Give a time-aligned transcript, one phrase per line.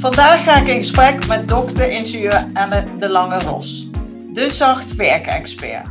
[0.00, 3.90] Vandaag ga ik in gesprek met dokter-ingenieur Anne de Lange-Ros,
[4.32, 5.88] de zachtwerkexpert.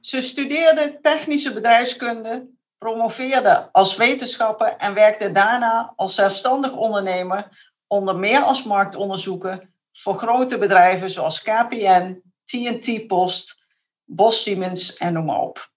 [0.00, 8.40] Ze studeerde technische bedrijfskunde, promoveerde als wetenschapper en werkte daarna als zelfstandig ondernemer, onder meer
[8.40, 13.64] als marktonderzoeker voor grote bedrijven zoals KPN, TNT Post,
[14.04, 15.70] Bos Siemens en noem maar op.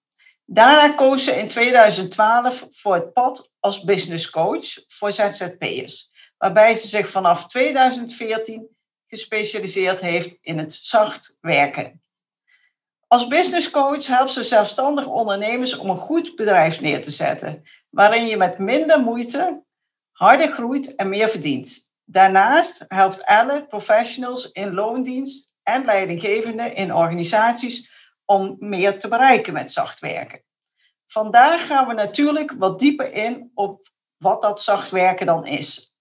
[0.45, 6.11] Daarna koos ze in 2012 voor het pad als business coach voor ZZP'ers
[6.43, 8.67] waarbij ze zich vanaf 2014
[9.07, 12.01] gespecialiseerd heeft in het zacht werken.
[13.07, 18.27] Als business coach helpt ze zelfstandig ondernemers om een goed bedrijf neer te zetten, waarin
[18.27, 19.63] je met minder moeite
[20.11, 21.91] harder groeit en meer verdient.
[22.03, 27.91] Daarnaast helpt Elle professionals in loondienst en leidinggevenden in organisaties
[28.25, 30.43] om meer te bereiken met zacht werken.
[31.07, 35.91] Vandaag gaan we natuurlijk wat dieper in op wat dat zacht werken dan is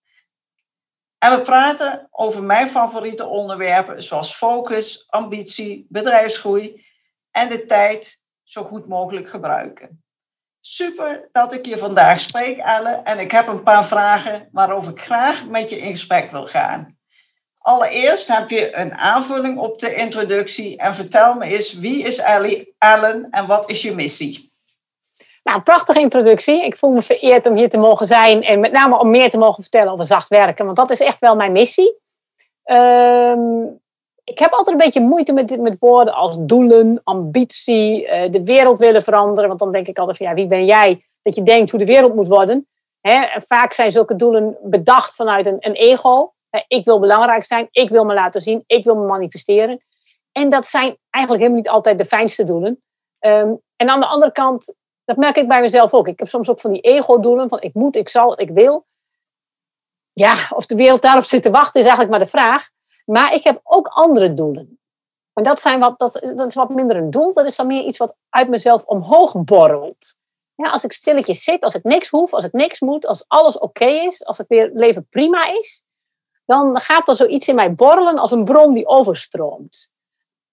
[1.23, 6.85] en we praten over mijn favoriete onderwerpen, zoals focus, ambitie, bedrijfsgroei
[7.31, 10.03] en de tijd zo goed mogelijk gebruiken.
[10.61, 15.01] Super dat ik je vandaag spreek, Elle, en ik heb een paar vragen waarover ik
[15.01, 16.99] graag met je in gesprek wil gaan.
[17.59, 22.75] Allereerst heb je een aanvulling op de introductie en vertel me eens wie is Ellie
[22.79, 24.52] Ellen en wat is je missie?
[25.43, 26.65] Nou, prachtige introductie.
[26.65, 29.39] Ik voel me vereerd om hier te mogen zijn en met name om meer te
[29.39, 31.99] mogen vertellen over zacht werken, want dat is echt wel mijn missie.
[32.63, 33.65] Ehm,
[34.25, 38.79] ik heb altijd een beetje moeite met, met woorden als doelen, ambitie, uh, de wereld
[38.79, 41.71] willen veranderen, want dan denk ik altijd van ja, wie ben jij dat je denkt
[41.71, 42.67] hoe de wereld moet worden?
[43.37, 46.33] Vaak zijn zulke doelen bedacht vanuit een, een ego.
[46.69, 49.83] Ik wil belangrijk zijn, ik wil me laten zien, ik wil me manifesteren.
[50.33, 52.83] En dat zijn eigenlijk helemaal niet altijd de fijnste doelen.
[53.19, 56.09] Ehm, en aan de andere kant dat merk ik bij mezelf ook.
[56.09, 58.87] Ik heb soms ook van die ego-doelen van ik moet, ik zal, ik wil.
[60.13, 62.69] Ja, of de wereld daarop zit te wachten is eigenlijk maar de vraag.
[63.05, 64.81] Maar ik heb ook andere doelen.
[65.33, 67.33] En dat, zijn wat, dat, dat is wat minder een doel.
[67.33, 70.15] Dat is dan meer iets wat uit mezelf omhoog borrelt.
[70.55, 73.59] Ja, als ik stilletjes zit, als ik niks hoef, als ik niks moet, als alles
[73.59, 75.85] oké is, als het weer leven prima is,
[76.45, 79.93] dan gaat er zoiets in mij borrelen als een bron die overstroomt.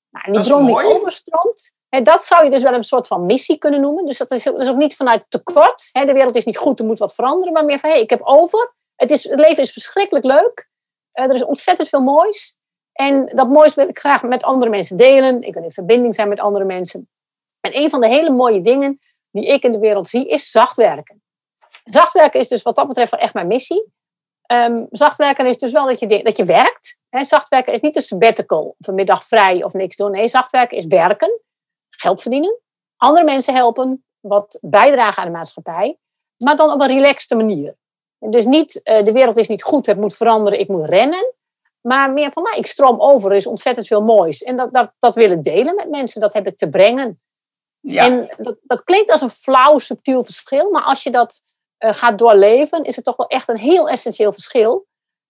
[0.09, 3.57] Nou, en die bron die overstroomt, dat zou je dus wel een soort van missie
[3.57, 4.05] kunnen noemen.
[4.05, 5.89] Dus dat is, ook niet vanuit tekort.
[5.91, 7.53] Hè, de wereld is niet goed, er moet wat veranderen.
[7.53, 8.73] Maar meer van, hé, hey, ik heb over.
[8.95, 10.69] Het, is, het leven is verschrikkelijk leuk.
[11.13, 12.57] Uh, er is ontzettend veel moois.
[12.93, 15.41] En dat moois wil ik graag met andere mensen delen.
[15.41, 17.09] Ik wil in verbinding zijn met andere mensen.
[17.61, 18.99] En een van de hele mooie dingen
[19.31, 21.23] die ik in de wereld zie, is zacht werken.
[21.83, 23.91] Zacht werken is dus wat dat betreft echt mijn missie.
[24.51, 26.97] Um, zacht werken is dus wel dat je, dat je werkt.
[27.09, 30.11] Hè, zacht werken is niet een sabbatical, of middag vrij of niks doen.
[30.11, 31.41] Nee, zacht werken is werken
[32.01, 32.59] geld verdienen,
[32.97, 35.97] andere mensen helpen, wat bijdragen aan de maatschappij,
[36.37, 37.75] maar dan op een relaxte manier.
[38.19, 41.33] Dus niet, uh, de wereld is niet goed, het moet veranderen, ik moet rennen.
[41.81, 44.43] Maar meer van, nou, ik stroom over, er is ontzettend veel moois.
[44.43, 47.21] En dat, dat, dat willen delen met mensen, dat heb ik te brengen.
[47.79, 48.05] Ja.
[48.05, 50.69] En dat, dat klinkt als een flauw, subtiel verschil.
[50.69, 51.41] Maar als je dat
[51.79, 54.85] uh, gaat doorleven, is het toch wel echt een heel essentieel verschil.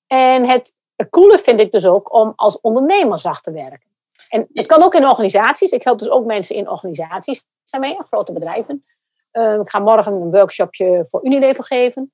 [0.08, 0.76] En het
[1.10, 3.89] coole vind ik dus ook om als ondernemer zacht te werken.
[4.30, 5.72] En het kan ook in organisaties.
[5.72, 8.86] Ik help dus ook mensen in organisaties daarmee, grote bedrijven.
[9.32, 12.12] Uh, ik ga morgen een workshopje voor Unilever geven.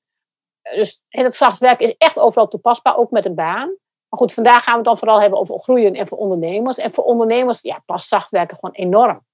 [0.63, 3.77] Uh, dus het zacht werken is echt overal toepasbaar, ook met een baan.
[4.09, 6.77] Maar goed, vandaag gaan we het dan vooral hebben over groeien en voor ondernemers.
[6.77, 9.25] En voor ondernemers ja, past zacht werken gewoon enorm.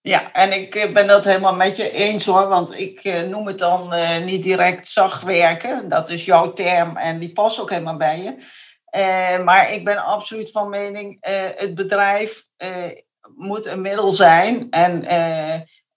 [0.00, 3.46] Ja, en ik eh, ben dat helemaal met je eens hoor, want ik uh, noem
[3.46, 5.88] het dan niet direct zacht werken.
[5.88, 8.36] Dat is jouw term en die past ook helemaal bij je.
[8.96, 12.90] Uh, maar ik ben absoluut van mening, uh, het bedrijf uh,
[13.36, 14.70] moet een middel zijn.
[14.70, 15.04] En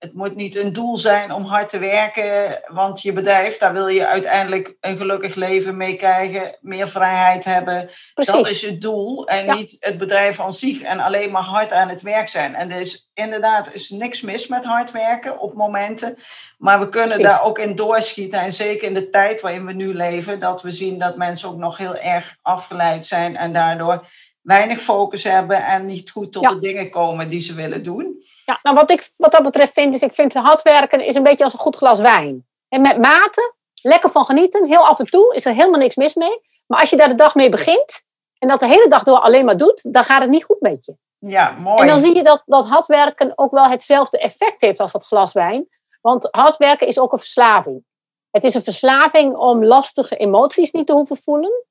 [0.03, 2.61] het moet niet een doel zijn om hard te werken.
[2.67, 6.57] Want je bedrijf, daar wil je uiteindelijk een gelukkig leven mee krijgen.
[6.61, 7.89] Meer vrijheid hebben.
[8.13, 8.33] Precies.
[8.33, 9.27] Dat is het doel.
[9.27, 12.55] En niet het bedrijf aan zich en alleen maar hard aan het werk zijn.
[12.55, 16.17] En er is inderdaad is niks mis met hard werken op momenten.
[16.57, 18.39] Maar we kunnen daar ook in doorschieten.
[18.39, 21.57] En zeker in de tijd waarin we nu leven, dat we zien dat mensen ook
[21.57, 24.07] nog heel erg afgeleid zijn en daardoor
[24.43, 28.21] weinig focus hebben en niet goed tot de dingen komen die ze willen doen.
[28.45, 31.23] Ja, nou wat ik wat dat betreft vind, is ik vind hard werken is een
[31.23, 32.47] beetje als een goed glas wijn.
[32.69, 34.65] En met mate lekker van genieten.
[34.65, 36.41] Heel af en toe is er helemaal niks mis mee.
[36.67, 38.03] Maar als je daar de dag mee begint
[38.37, 40.85] en dat de hele dag door alleen maar doet, dan gaat het niet goed met
[40.85, 40.95] je.
[41.19, 41.81] Ja, mooi.
[41.81, 45.33] En dan zie je dat, dat hardwerken ook wel hetzelfde effect heeft als dat glas
[45.33, 45.67] wijn.
[46.01, 47.83] Want hardwerken is ook een verslaving.
[48.31, 51.65] Het is een verslaving om lastige emoties niet te hoeven voelen.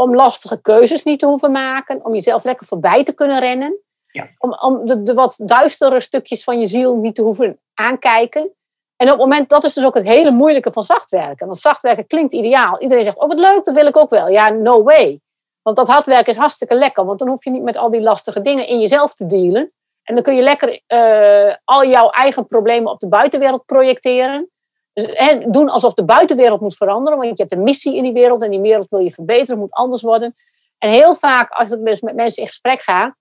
[0.00, 2.04] Om lastige keuzes niet te hoeven maken.
[2.04, 3.78] Om jezelf lekker voorbij te kunnen rennen.
[4.06, 4.28] Ja.
[4.38, 8.54] Om, om de, de wat duistere stukjes van je ziel niet te hoeven aankijken.
[8.96, 11.46] En op het moment, dat is dus ook het hele moeilijke van zacht werken.
[11.46, 12.80] Want zacht werken klinkt ideaal.
[12.80, 14.28] Iedereen zegt, oh wat leuk, dat wil ik ook wel.
[14.28, 15.20] Ja, no way.
[15.62, 17.04] Want dat hard werken is hartstikke lekker.
[17.04, 19.72] Want dan hoef je niet met al die lastige dingen in jezelf te dealen.
[20.02, 24.49] En dan kun je lekker uh, al jouw eigen problemen op de buitenwereld projecteren.
[24.92, 27.18] Dus, doen alsof de buitenwereld moet veranderen.
[27.18, 28.42] Want je hebt een missie in die wereld.
[28.42, 30.34] En die wereld wil je verbeteren, moet anders worden.
[30.78, 33.16] En heel vaak, als ik dus met mensen in gesprek ga.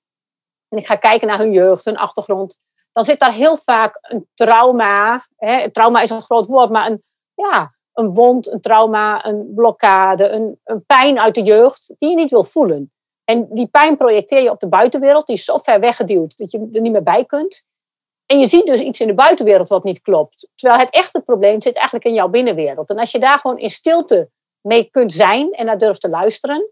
[0.69, 2.57] En ik ga kijken naar hun jeugd, hun achtergrond.
[2.91, 5.25] Dan zit daar heel vaak een trauma.
[5.37, 10.29] Hè, trauma is een groot woord, maar een, ja, een wond, een trauma, een blokkade,
[10.29, 11.93] een, een pijn uit de jeugd.
[11.97, 12.91] Die je niet wil voelen.
[13.23, 15.25] En die pijn projecteer je op de buitenwereld.
[15.25, 17.65] Die is zo ver weggeduwd dat je er niet meer bij kunt.
[18.31, 20.49] En je ziet dus iets in de buitenwereld wat niet klopt.
[20.55, 22.89] Terwijl het echte probleem zit eigenlijk in jouw binnenwereld.
[22.89, 24.29] En als je daar gewoon in stilte
[24.61, 26.69] mee kunt zijn en naar durft te luisteren,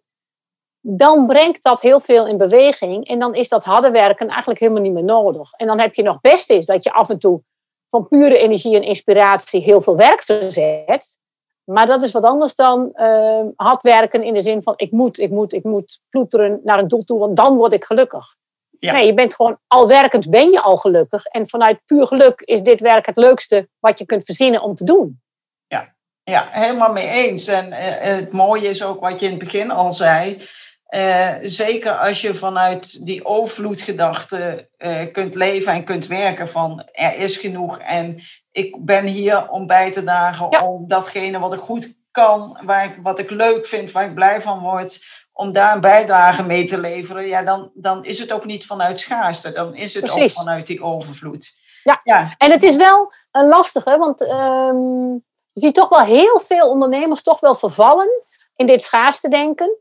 [0.79, 3.07] dan brengt dat heel veel in beweging.
[3.07, 5.51] En dan is dat harde werken eigenlijk helemaal niet meer nodig.
[5.51, 7.41] En dan heb je nog best eens dat je af en toe
[7.89, 11.19] van pure energie en inspiratie heel veel werk verzet.
[11.63, 15.19] Maar dat is wat anders dan uh, hard werken in de zin van ik moet,
[15.19, 18.35] ik moet, ik moet ploeteren naar een doel toe, want dan word ik gelukkig.
[18.79, 18.93] Ja.
[18.93, 21.25] Nee, je bent gewoon al werkend ben je al gelukkig.
[21.25, 24.83] En vanuit puur geluk is dit werk het leukste wat je kunt verzinnen om te
[24.83, 25.21] doen.
[25.67, 27.47] Ja, ja helemaal mee eens.
[27.47, 30.41] En uh, het mooie is ook wat je in het begin al zei.
[30.89, 37.17] Uh, zeker als je vanuit die overvloedgedachte uh, kunt leven en kunt werken van er
[37.17, 38.19] is genoeg en
[38.51, 40.67] ik ben hier om bij te dragen ja.
[40.67, 44.41] om datgene wat ik goed kan, waar ik, wat ik leuk vind, waar ik blij
[44.41, 45.05] van word,
[45.37, 48.99] om daar een bijdrage mee te leveren, ja, dan, dan is het ook niet vanuit
[48.99, 50.37] schaarste, dan is het Precies.
[50.37, 51.51] ook vanuit die overvloed.
[51.83, 52.35] Ja, ja.
[52.37, 55.13] en het is wel een lastige, want um,
[55.53, 58.23] je ziet toch wel heel veel ondernemers toch wel vervallen
[58.55, 59.77] in dit schaarste denken.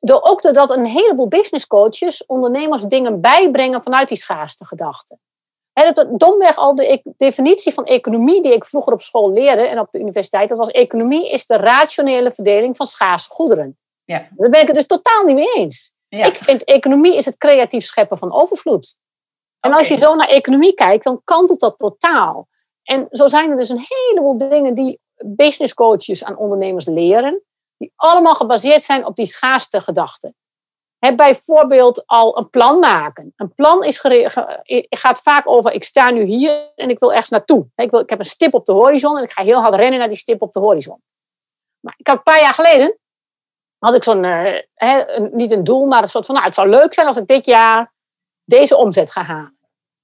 [0.00, 5.20] Door, ook doordat een heleboel business coaches ondernemers dingen bijbrengen vanuit die schaarste gedachten.
[5.72, 9.78] He, dat, domweg al de definitie van economie die ik vroeger op school leerde en
[9.78, 13.78] op de universiteit, dat was economie is de rationele verdeling van schaarse goederen.
[14.08, 14.28] Ja.
[14.30, 15.94] Daar ben ik het dus totaal niet mee eens.
[16.08, 16.24] Ja.
[16.24, 18.98] Ik vind economie is het creatief scheppen van overvloed.
[19.60, 19.80] En okay.
[19.80, 22.48] als je zo naar economie kijkt, dan kantelt dat totaal.
[22.82, 27.42] En zo zijn er dus een heleboel dingen die business coaches aan ondernemers leren,
[27.76, 30.34] die allemaal gebaseerd zijn op die schaarste gedachten.
[30.98, 33.32] He, bijvoorbeeld al een plan maken.
[33.36, 34.00] Een plan is
[34.88, 37.66] gaat vaak over, ik sta nu hier en ik wil ergens naartoe.
[37.74, 39.98] Ik, wil, ik heb een stip op de horizon en ik ga heel hard rennen
[39.98, 41.02] naar die stip op de horizon.
[41.80, 42.98] Maar ik had een paar jaar geleden,
[43.78, 46.94] had ik zo'n, een, niet een doel, maar een soort van, nou, het zou leuk
[46.94, 47.92] zijn als ik dit jaar
[48.44, 49.58] deze omzet ga halen.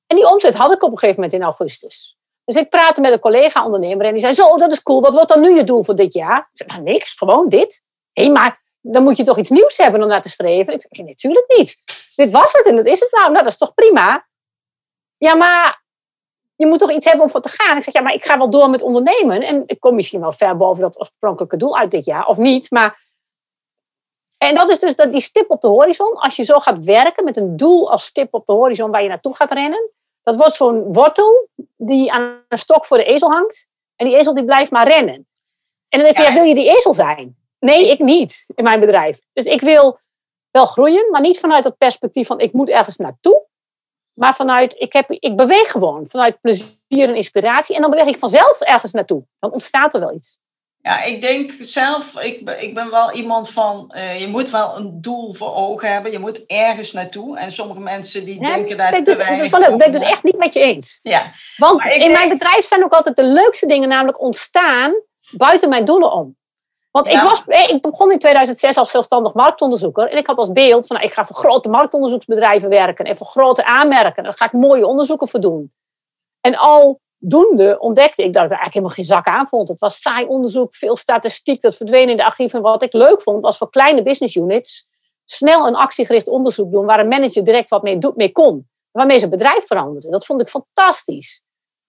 [0.06, 2.16] En die omzet had ik op een gegeven moment in augustus.
[2.44, 5.28] Dus ik praatte met een collega-ondernemer en die zei, zo, dat is cool, wat wordt
[5.28, 6.38] dan nu je doel voor dit jaar?
[6.38, 7.82] Ik zei, nou niks, gewoon dit.
[8.12, 10.74] Hé, maar dan moet je toch iets nieuws hebben om naar te streven?
[10.74, 11.82] Ik zei, natuurlijk niet.
[12.14, 13.30] Dit was het en dat is het nou.
[13.32, 14.26] Nou, dat is toch prima?
[15.16, 15.82] Ja, maar
[16.56, 17.76] je moet toch iets hebben om voor te gaan?
[17.76, 19.42] Ik zeg, ja, maar ik ga wel door met ondernemen.
[19.42, 22.70] En ik kom misschien wel ver boven dat oorspronkelijke doel uit dit jaar, of niet.
[22.70, 23.02] Maar...
[24.48, 26.14] En dat is dus dat die stip op de horizon.
[26.14, 29.08] Als je zo gaat werken met een doel als stip op de horizon waar je
[29.08, 29.90] naartoe gaat rennen.
[30.22, 33.68] Dat wordt zo'n wortel die aan een stok voor de ezel hangt.
[33.96, 35.26] En die ezel die blijft maar rennen.
[35.88, 37.36] En dan denk je, ja, wil je die ezel zijn?
[37.58, 39.20] Nee, ik niet in mijn bedrijf.
[39.32, 39.98] Dus ik wil
[40.50, 43.46] wel groeien, maar niet vanuit het perspectief van ik moet ergens naartoe.
[44.12, 46.04] Maar vanuit, ik, heb, ik beweeg gewoon.
[46.08, 47.74] Vanuit plezier en inspiratie.
[47.74, 49.24] En dan beweeg ik vanzelf ergens naartoe.
[49.38, 50.38] Dan ontstaat er wel iets.
[50.86, 55.00] Ja, ik denk zelf, ik, ik ben wel iemand van, uh, je moet wel een
[55.00, 56.12] doel voor ogen hebben.
[56.12, 57.38] Je moet ergens naartoe.
[57.38, 59.76] En sommige mensen die ja, denken daar ben dus, te dus wel leuk.
[59.76, 60.98] ben ik dus echt niet met je eens.
[61.02, 61.32] Ja.
[61.56, 62.12] Want in denk...
[62.12, 64.94] mijn bedrijf zijn ook altijd de leukste dingen namelijk ontstaan
[65.36, 66.36] buiten mijn doelen om.
[66.90, 70.10] Want ik, was, ik begon in 2006 als zelfstandig marktonderzoeker.
[70.10, 73.04] En ik had als beeld van, nou, ik ga voor grote marktonderzoeksbedrijven werken.
[73.04, 74.22] En voor grote aanmerken.
[74.22, 75.72] Daar ga ik mooie onderzoeken voor doen.
[76.40, 76.58] En
[77.24, 79.68] aldoende ontdekte ik dat ik er eigenlijk helemaal geen zak aan vond.
[79.68, 81.60] Het was saai onderzoek, veel statistiek.
[81.60, 82.58] Dat verdween in de archieven.
[82.58, 84.86] En wat ik leuk vond, was voor kleine business units...
[85.24, 86.86] snel een actiegericht onderzoek doen...
[86.86, 88.68] waar een manager direct wat mee, mee kon.
[88.90, 90.10] Waarmee zijn bedrijf veranderde.
[90.10, 91.42] Dat vond ik fantastisch.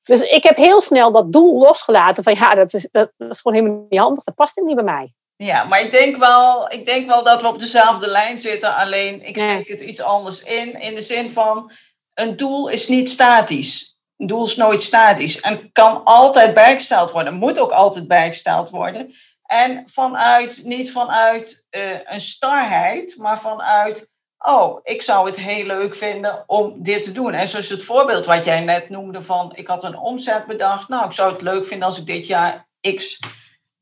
[0.04, 3.58] Dus ik heb heel snel dat doel losgelaten van ja, dat is, dat, is gewoon
[3.58, 4.24] helemaal niet handig.
[4.24, 5.14] Dat past niet bij mij.
[5.36, 8.76] Ja, maar ik denk, wel, ik denk wel dat we op dezelfde lijn zitten.
[8.76, 10.82] Alleen ik steek het iets anders in.
[10.82, 11.72] In de zin van,
[12.14, 13.95] een doel is niet statisch.
[14.18, 19.14] Doel is nooit statisch en kan altijd bijgesteld worden, moet ook altijd bijgesteld worden.
[19.46, 25.96] En vanuit, niet vanuit uh, een starheid, maar vanuit, oh, ik zou het heel leuk
[25.96, 27.34] vinden om dit te doen.
[27.34, 30.90] En zoals het voorbeeld wat jij net noemde van, ik had een omzet bedacht.
[30.90, 33.20] Nou, ik zou het leuk vinden als ik dit jaar x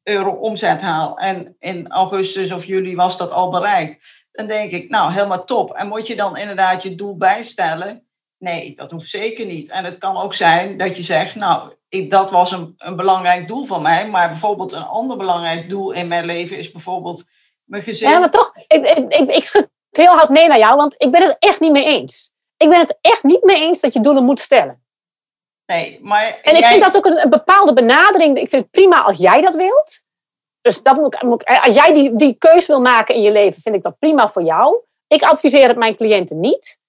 [0.03, 1.17] euro omzet haal.
[1.17, 4.25] En in augustus of juli was dat al bereikt.
[4.31, 5.73] Dan denk ik, nou, helemaal top.
[5.73, 8.07] En moet je dan inderdaad je doel bijstellen?
[8.43, 9.69] Nee, dat hoeft zeker niet.
[9.69, 13.47] En het kan ook zijn dat je zegt, nou, ik, dat was een, een belangrijk
[13.47, 14.09] doel van mij.
[14.09, 17.23] Maar bijvoorbeeld een ander belangrijk doel in mijn leven is bijvoorbeeld
[17.63, 18.09] mijn gezin.
[18.09, 21.11] Ja, maar toch, ik, ik, ik, ik schud heel hard nee naar jou, want ik
[21.11, 22.31] ben het echt niet mee eens.
[22.57, 24.83] Ik ben het echt niet mee eens dat je doelen moet stellen.
[25.65, 26.39] Nee, maar.
[26.41, 28.37] En ik vind dat ook een, een, bepaalde benadering.
[28.37, 30.03] Ik vind het prima als jij dat wilt.
[30.61, 33.75] Dus dat moet, moet, als jij die, die keus wil maken in je leven, vind
[33.75, 34.81] ik dat prima voor jou.
[35.07, 36.81] Ik adviseer het mijn cliënten niet.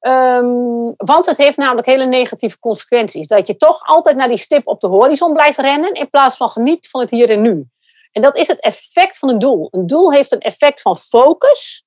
[0.00, 3.26] Um, want het heeft namelijk hele negatieve consequenties.
[3.26, 6.48] Dat je toch altijd naar die stip op de horizon blijft rennen in plaats van
[6.48, 7.68] geniet van het hier en nu.
[8.12, 9.68] En dat is het effect van een doel.
[9.70, 11.84] Een doel heeft een effect van focus.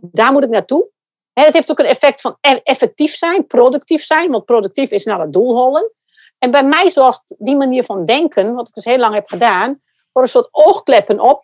[0.00, 0.88] Daar moet ik naartoe.
[1.32, 4.30] En het heeft ook een effect van e-, effectief zijn, productief zijn.
[4.30, 5.92] Want productief is naar het doel hollen.
[6.38, 9.82] En bij mij zorgt die manier van denken, wat ik dus heel lang heb gedaan,
[10.12, 11.42] voor een soort oogkleppen op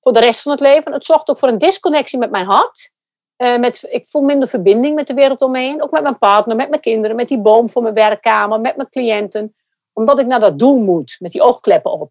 [0.00, 0.92] voor de rest van het leven.
[0.92, 2.92] Het zorgt ook voor een disconnectie met mijn hart.
[3.42, 5.82] Uh, met, ik voel minder verbinding met de wereld omheen.
[5.82, 8.90] Ook met mijn partner, met mijn kinderen, met die boom voor mijn werkkamer, met mijn
[8.90, 9.54] cliënten.
[9.92, 12.10] Omdat ik naar dat doel moet, met die oogkleppen op.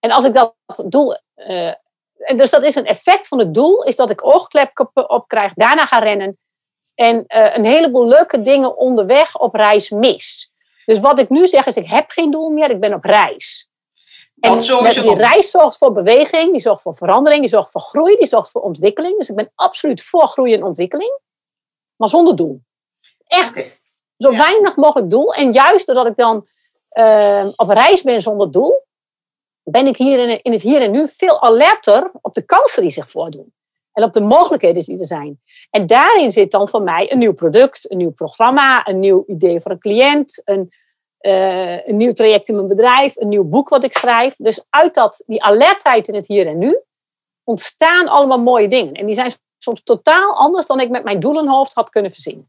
[0.00, 0.54] En als ik dat
[0.86, 1.16] doel.
[1.36, 1.74] Uh,
[2.16, 5.52] en dus dat is een effect van het doel, is dat ik oogkleppen op krijg,
[5.54, 6.38] daarna ga rennen.
[6.94, 10.52] En uh, een heleboel leuke dingen onderweg op reis mis.
[10.84, 13.65] Dus wat ik nu zeg is, ik heb geen doel meer, ik ben op reis.
[14.40, 18.26] En die reis zorgt voor beweging, die zorgt voor verandering, die zorgt voor groei, die
[18.26, 19.18] zorgt voor ontwikkeling.
[19.18, 21.20] Dus ik ben absoluut voor groei en ontwikkeling,
[21.96, 22.60] maar zonder doel.
[23.26, 23.64] Echt
[24.18, 25.34] zo weinig mogelijk doel.
[25.34, 26.46] En juist doordat ik dan
[26.92, 28.84] uh, op reis ben zonder doel,
[29.62, 32.90] ben ik hier in, in het hier en nu veel alerter op de kansen die
[32.90, 33.54] zich voordoen.
[33.92, 35.40] En op de mogelijkheden die er zijn.
[35.70, 39.60] En daarin zit dan voor mij een nieuw product, een nieuw programma, een nieuw idee
[39.60, 40.72] voor een cliënt, een,
[41.26, 44.36] uh, een nieuw traject in mijn bedrijf, een nieuw boek wat ik schrijf.
[44.36, 46.80] Dus uit dat, die alertheid in het hier en nu
[47.44, 48.92] ontstaan allemaal mooie dingen.
[48.92, 52.48] En die zijn soms totaal anders dan ik met mijn doelenhoofd had kunnen voorzien.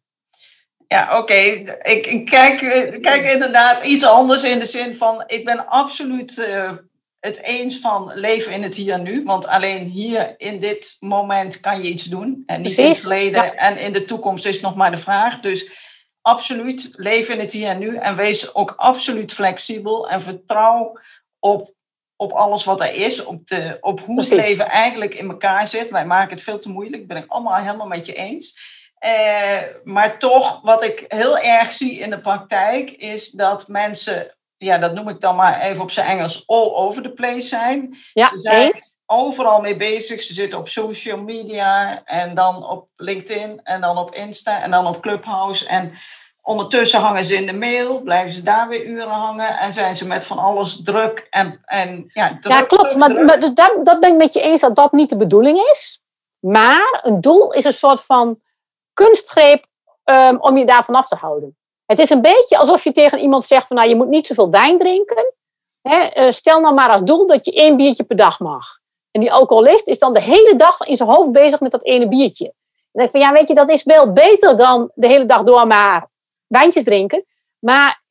[0.88, 1.34] Ja, oké.
[1.34, 2.58] Ik, ik, kijk,
[3.02, 6.72] kijk inderdaad iets anders in de zin van, ik ben absoluut uh,
[7.20, 9.24] het eens van leven in het hier en nu.
[9.24, 12.44] Want alleen hier in dit moment kan je iets doen.
[12.46, 15.40] En niet Precies, in het verleden en in de toekomst is nog maar de vraag.
[15.40, 15.87] Dus
[16.28, 17.96] absoluut leven in het hier en nu.
[17.96, 21.00] En wees ook absoluut flexibel en vertrouw
[21.40, 21.74] op,
[22.16, 23.24] op alles wat er is.
[23.24, 25.90] Op, de, op hoe het leven eigenlijk in elkaar zit.
[25.90, 27.08] Wij maken het veel te moeilijk.
[27.08, 28.76] Ben ik allemaal helemaal met je eens.
[28.98, 34.78] Eh, maar toch, wat ik heel erg zie in de praktijk, is dat mensen, ja,
[34.78, 37.96] dat noem ik dan maar even op zijn Engels, all over the place zijn.
[38.14, 38.72] Ja, Ze zijn
[39.08, 40.22] overal mee bezig.
[40.22, 44.88] Ze zitten op social media en dan op LinkedIn en dan op Insta en dan
[44.88, 45.68] op Clubhouse.
[45.68, 45.94] En
[46.42, 50.08] ondertussen hangen ze in de mail, blijven ze daar weer uren hangen en zijn ze
[50.08, 51.28] met van alles druk.
[51.30, 52.96] En, en, ja, druk, ja, klopt.
[52.96, 56.02] maar, dus dat, dat ben ik met je eens dat dat niet de bedoeling is.
[56.40, 58.40] Maar een doel is een soort van
[58.94, 59.66] kunstgreep
[60.06, 61.58] um, om je daarvan af te houden.
[61.86, 64.50] Het is een beetje alsof je tegen iemand zegt van nou je moet niet zoveel
[64.50, 65.34] wijn drinken.
[65.82, 68.80] Hè, stel nou maar als doel dat je één biertje per dag mag.
[69.18, 72.08] En die alcoholist is dan de hele dag in zijn hoofd bezig met dat ene
[72.08, 72.46] biertje.
[72.46, 72.54] En
[72.92, 75.44] dan denk ik van ja, weet je, dat is wel beter dan de hele dag
[75.44, 76.10] door maar
[76.48, 77.26] wijntjes drinken.
[77.60, 78.04] Maar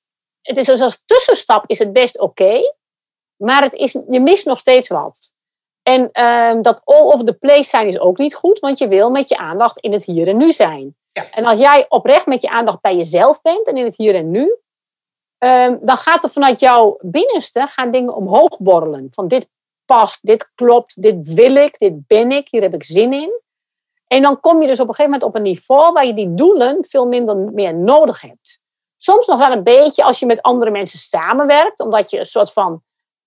[0.42, 2.60] het is dus als tussenstap is het best oké.
[3.36, 5.32] maar het is, je mist nog steeds wat.
[5.82, 9.10] En uh, dat all over the place zijn is ook niet goed, want je wil
[9.10, 10.96] met je aandacht in het hier en nu zijn.
[11.12, 11.30] Ja.
[11.30, 14.30] En als jij oprecht met je aandacht bij jezelf bent en in het hier en
[14.30, 14.56] nu,
[15.38, 19.08] um, dan gaat er vanuit jouw binnenste gaan dingen omhoog borrelen.
[19.10, 19.48] Van dit
[19.86, 23.40] past, dit klopt, dit wil ik, dit ben ik, hier heb ik zin in.
[24.06, 26.34] En dan kom je dus op een gegeven moment op een niveau waar je die
[26.34, 28.60] doelen veel minder meer nodig hebt.
[28.96, 32.52] Soms nog wel een beetje als je met andere mensen samenwerkt, omdat je een soort
[32.52, 32.82] van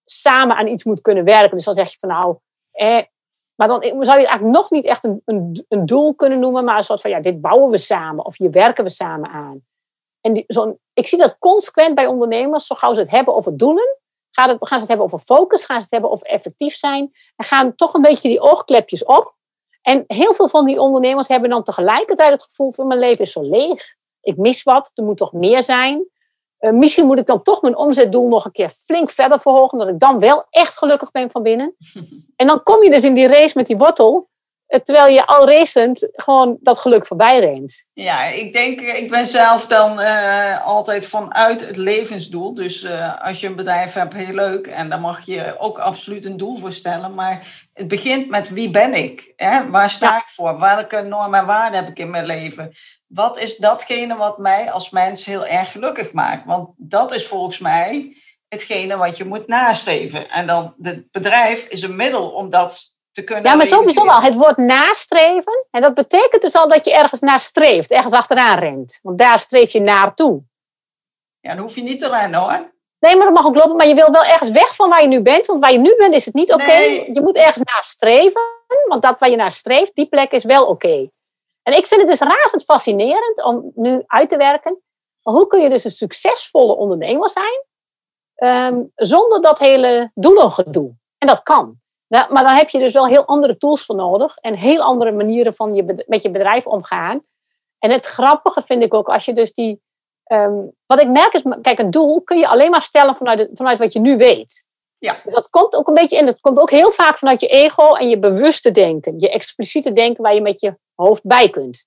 [0.05, 1.55] samen aan iets moet kunnen werken.
[1.55, 2.37] Dus dan zeg je van nou,
[3.55, 5.21] maar dan zou je het eigenlijk nog niet echt een,
[5.67, 8.51] een, doel kunnen noemen, maar een soort van ja, dit bouwen we samen of hier
[8.51, 9.65] werken we samen aan.
[10.21, 10.45] En die,
[10.93, 13.97] ik zie dat consequent bij ondernemers, zo gauw ze het hebben over doelen,
[14.39, 17.11] gaan, het, gaan ze het hebben over focus, gaan ze het hebben over effectief zijn,
[17.35, 19.37] en gaan toch een beetje die oogklepjes op.
[19.81, 23.31] En heel veel van die ondernemers hebben dan tegelijkertijd het gevoel van mijn leven is
[23.31, 23.95] zo leeg.
[24.21, 26.07] Ik mis wat, er moet toch meer zijn.
[26.59, 29.87] Uh, misschien moet ik dan toch mijn omzetdoel nog een keer flink verder verhogen, dat
[29.87, 31.75] ik dan wel echt gelukkig ben van binnen.
[32.35, 34.28] En dan kom je dus in die race met die wortel.
[34.69, 37.83] Terwijl je al racend gewoon dat geluk voorbij rent.
[37.93, 42.53] Ja, ik denk, ik ben zelf dan uh, altijd vanuit het levensdoel.
[42.53, 44.67] Dus uh, als je een bedrijf hebt, heel leuk.
[44.67, 47.13] En daar mag je ook absoluut een doel voor stellen.
[47.13, 49.33] Maar het begint met wie ben ik?
[49.35, 49.69] Hè?
[49.69, 50.59] Waar sta ik voor?
[50.59, 52.71] Welke normen en waarden heb ik in mijn leven?
[53.07, 56.45] Wat is datgene wat mij als mens heel erg gelukkig maakt?
[56.45, 58.15] Want dat is volgens mij
[58.47, 60.29] hetgene wat je moet nastreven.
[60.29, 63.43] En dan het bedrijf is een middel om dat te kunnen.
[63.43, 64.21] Ja, maar sowieso wel.
[64.21, 65.67] Het woord nastreven.
[65.71, 68.99] En dat betekent dus al dat je ergens naar streeft, ergens achteraan rent.
[69.01, 70.43] Want daar streef je naartoe.
[71.39, 72.71] Ja, dan hoef je niet te rennen hoor.
[72.99, 73.75] Nee, maar dat mag ook lopen.
[73.75, 75.45] Maar je wil wel ergens weg van waar je nu bent.
[75.45, 76.73] Want waar je nu bent is het niet oké.
[76.73, 78.41] Je moet ergens naar streven.
[78.87, 81.09] Want dat waar je naar streeft, die plek is wel oké.
[81.63, 84.81] En ik vind het dus razend fascinerend om nu uit te werken.
[85.21, 87.67] Hoe kun je dus een succesvolle ondernemer zijn
[88.39, 90.95] Ehm, zonder dat hele doelengedoe.
[91.17, 91.79] En dat kan.
[92.09, 95.53] Maar dan heb je dus wel heel andere tools voor nodig en heel andere manieren
[95.53, 97.23] van je, met je bedrijf omgaan.
[97.79, 99.81] En het grappige vind ik ook als je dus die.
[100.23, 103.77] Ehm, wat ik merk is, kijk, een doel kun je alleen maar stellen vanuit, vanuit
[103.77, 104.65] wat je nu weet.
[104.97, 105.19] Ja.
[105.23, 106.25] Dus dat komt ook een beetje in.
[106.25, 109.19] Dat komt ook heel vaak vanuit je ego en je bewuste denken.
[109.19, 111.85] Je expliciete denken waar je met je hoofd bij kunt.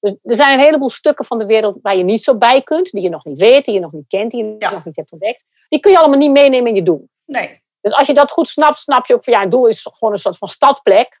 [0.00, 2.90] Dus er zijn een heleboel stukken van de wereld waar je niet zo bij kunt,
[2.90, 5.12] die je nog niet weet, die je nog niet kent, die je nog niet hebt
[5.12, 5.44] ontdekt.
[5.68, 7.08] Die kun je allemaal niet meenemen in je doel.
[7.24, 7.59] Nee.
[7.80, 10.14] Dus als je dat goed snapt, snap je ook van ja, een doel is gewoon
[10.14, 11.20] een soort van stadplek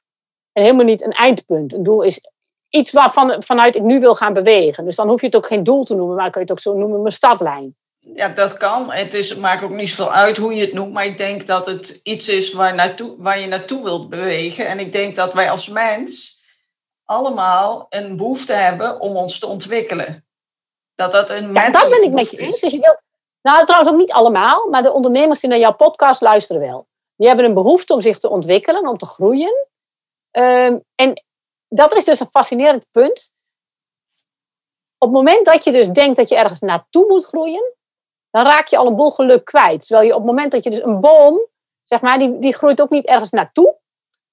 [0.52, 1.72] en helemaal niet een eindpunt.
[1.72, 2.20] Een doel is
[2.68, 4.84] iets waarvan vanuit ik nu wil gaan bewegen.
[4.84, 6.60] Dus dan hoef je het ook geen doel te noemen, maar kun je het ook
[6.60, 7.76] zo noemen, mijn stadlijn.
[7.98, 8.92] Ja, dat kan.
[8.92, 11.66] Het, is, maakt ook niet zoveel uit hoe je het noemt, maar ik denk dat
[11.66, 14.66] het iets is waar, naartoe, waar je naartoe wilt bewegen.
[14.66, 16.40] En ik denk dat wij als mens
[17.04, 20.26] allemaal een behoefte hebben om ons te ontwikkelen.
[20.94, 22.60] Dat dat een ja, dat ben ik met je eens.
[22.60, 23.00] Dus je wilt,
[23.42, 26.86] nou, trouwens ook niet allemaal, maar de ondernemers die naar jouw podcast luisteren wel.
[27.16, 29.66] Die hebben een behoefte om zich te ontwikkelen, om te groeien.
[30.30, 31.24] Ehm, en
[31.68, 33.32] dat is dus een fascinerend punt.
[34.98, 37.74] Op het moment dat je dus denkt dat je ergens naartoe moet groeien,
[38.30, 39.86] dan raak je al een boel geluk kwijt.
[39.86, 41.46] Terwijl je op het moment dat je dus een boom,
[41.84, 43.76] zeg maar, die, die groeit ook niet ergens naartoe.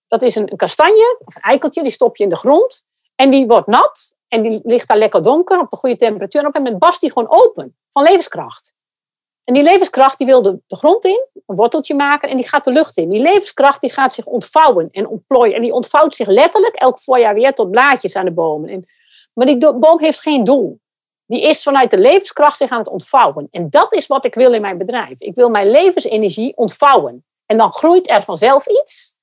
[0.08, 2.86] Dat is een, kastanje of een eikeltje, die stop je in de grond.
[3.16, 6.41] En die wordt nat en die ligt daar lekker donker op een goede temperatuur.
[6.41, 8.76] En op een moment barst die gewoon open van levenskracht.
[9.48, 12.72] En die levenskracht die wil de, grond in, een worteltje maken en die gaat de
[12.72, 13.10] lucht in.
[13.10, 15.56] Die levenskracht die gaat zich ontvouwen en ontplooien.
[15.56, 18.70] En die ontvouwt zich letterlijk elk voorjaar weer tot blaadjes aan de bomen.
[18.70, 18.90] En,
[19.34, 20.80] maar die boom heeft geen doel.
[21.26, 23.48] Die is vanuit de levenskracht zich aan het ontvouwen.
[23.52, 25.20] En dat is wat ik wil in mijn bedrijf.
[25.20, 27.26] Ik wil mijn levensenergie ontvouwen.
[27.46, 29.16] En dan groeit er vanzelf iets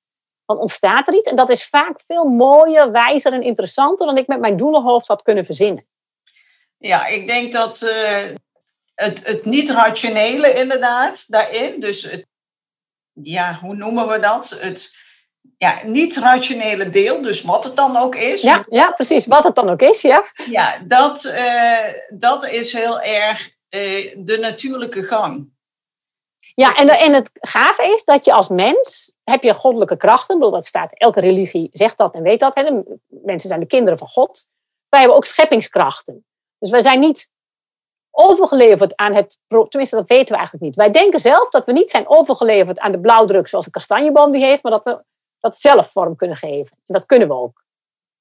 [0.47, 1.29] dan ontstaat er iets.
[1.29, 5.23] En dat is vaak veel mooier, wijzer en interessanter dan ik met mijn doelenhoofd had
[5.23, 5.87] kunnen verzinnen.
[6.79, 8.35] Ja, ik denk dat uh,
[8.95, 12.27] het, het niet-rationele inderdaad daarin, dus het,
[13.13, 14.57] ja, hoe noemen we dat?
[14.61, 14.93] Het
[15.57, 18.43] ja, niet-rationele deel, dus wat het dan ook is.
[18.43, 20.25] Ja, ja, precies, wat het dan ook is, ja.
[20.47, 21.79] Ja, dat, uh,
[22.09, 25.53] dat is heel erg uh, de natuurlijke gang.
[26.55, 30.35] Ja, en, en het gave is dat je als mens heb je goddelijke krachten.
[30.35, 32.55] Ik bedoel, dat staat, elke religie zegt dat en weet dat.
[32.55, 32.83] Hè?
[33.09, 34.49] mensen zijn de kinderen van God.
[34.89, 36.27] Wij hebben ook scheppingskrachten.
[36.59, 37.31] Dus wij zijn niet
[38.17, 39.39] overgeleverd aan het...
[39.47, 40.77] Tenminste, dat weten we eigenlijk niet.
[40.77, 44.45] Wij denken zelf dat we niet zijn overgeleverd aan de blauwdruk zoals een kastanjeboom die
[44.45, 45.05] heeft, maar dat we
[45.41, 46.77] dat zelf vorm kunnen geven.
[46.87, 47.65] En dat kunnen we ook.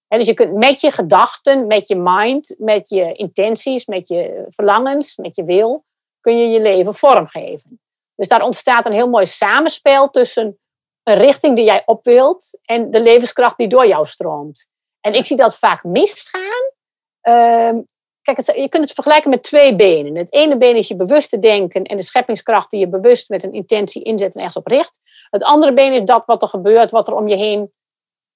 [0.08, 5.16] dus je kunt met je gedachten, met je mind, met je intenties, met je verlangens,
[5.16, 5.86] met je wil,
[6.20, 7.82] kun je je leven vormgeven.
[8.16, 10.60] Dus daar ontstaat een heel mooi samenspel tussen
[11.04, 14.68] een richting die jij op wilt en de levenskracht die door jou stroomt.
[15.02, 16.72] En ik zie dat vaak misgaan.
[17.22, 17.80] Ehm,
[18.24, 20.16] kijk, je kunt het vergelijken met twee benen.
[20.16, 23.54] Het ene been is je bewuste denken en de scheppingskracht die je bewust met een
[23.54, 25.00] intentie inzet en ergens op richt.
[25.30, 27.72] Het andere been is dat wat er gebeurt, wat er om je heen.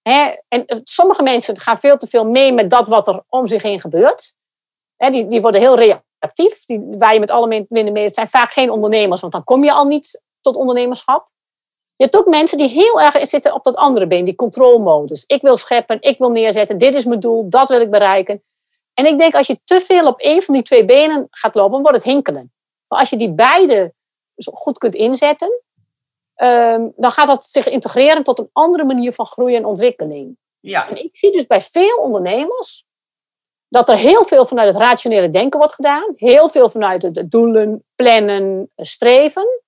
[0.01, 0.35] Hè?
[0.47, 3.63] En eh, sommige mensen gaan veel te veel mee met dat wat er om zich
[3.63, 4.35] heen gebeurt.
[4.95, 6.65] Hè, die, die worden heel reactief.
[6.65, 8.03] Die, waar je met alle minder mee.
[8.03, 11.29] Het zijn vaak geen ondernemers, want dan kom je al niet tot ondernemerschap.
[11.95, 15.23] Je hebt ook mensen die heel erg zitten op dat andere been, die controlmodus.
[15.25, 18.43] Ik wil scheppen, ik wil neerzetten, dit is mijn doel, dat wil ik bereiken.
[18.97, 21.81] En ik denk als je te veel op één van die twee benen gaat lopen,
[21.81, 22.53] wordt het hinkelen.
[22.87, 23.93] Maar als je die beide
[24.53, 25.61] goed kunt inzetten,
[26.35, 30.37] ehm, dan gaat dat zich integreren tot een andere manier van groei en ontwikkeling.
[30.59, 30.89] Ja.
[30.89, 32.85] En ik zie dus bij veel ondernemers
[33.67, 37.83] dat er heel veel vanuit het rationele denken wordt gedaan, heel veel vanuit het doelen,
[37.95, 39.61] plannen, streven.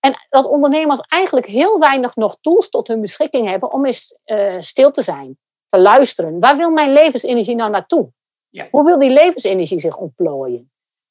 [0.00, 4.56] En dat ondernemers eigenlijk heel weinig nog tools tot hun beschikking hebben om eens uh,
[4.60, 6.40] stil te zijn, te luisteren.
[6.40, 8.14] Waar wil mijn levensenergie nou naartoe?
[8.50, 8.68] Ja.
[8.70, 10.70] Hoe wil die levensenergie zich ontplooien?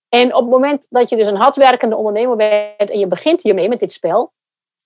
[0.10, 3.70] En op het moment dat je dus een hardwerkende ondernemer bent en je begint hiermee
[3.70, 4.34] met dit spel,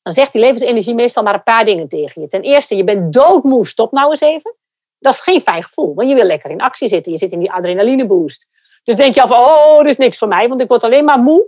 [0.02, 2.28] dan zegt die levensenergie meestal maar een paar dingen tegen je.
[2.28, 4.56] Ten eerste, je bent doodmoe, stop nou eens even.
[5.00, 7.12] Dat is geen fijn gevoel, want je wil lekker in actie zitten.
[7.12, 8.50] Je zit in die adrenaline boost.
[8.84, 11.06] Dus denk je al van, oh, dit is niks voor mij, want ik word alleen
[11.06, 11.48] maar moe.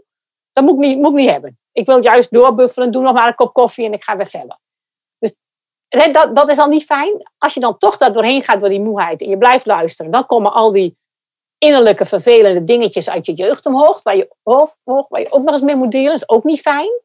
[0.54, 1.60] Dat moet ik niet, moet ik niet hebben.
[1.72, 4.58] Ik wil juist doorbuffelen, doe nog maar een kop koffie en ik ga weer verder.
[5.92, 7.32] Dat, dat is al niet fijn.
[7.38, 10.26] Als je dan toch daar doorheen gaat door die moeheid en je blijft luisteren, dan
[10.26, 10.98] komen al die
[11.58, 15.76] innerlijke vervelende dingetjes uit je jeugd omhoog, waar je, waar je ook nog eens mee
[15.76, 16.06] moet delen.
[16.06, 17.02] Dat is ook niet fijn.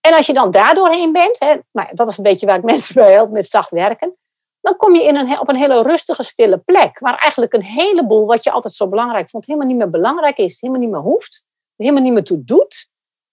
[0.00, 2.64] En als je dan daar doorheen bent, hè, maar dat is een beetje waar ik
[2.72, 4.16] mensen bij help met zacht werken,
[4.60, 8.26] dan kom je in een, op een hele rustige, stille plek, waar eigenlijk een heleboel
[8.26, 11.44] wat je altijd zo belangrijk vond, helemaal niet meer belangrijk is, helemaal niet meer hoeft,
[11.76, 12.88] helemaal niet meer toe doet.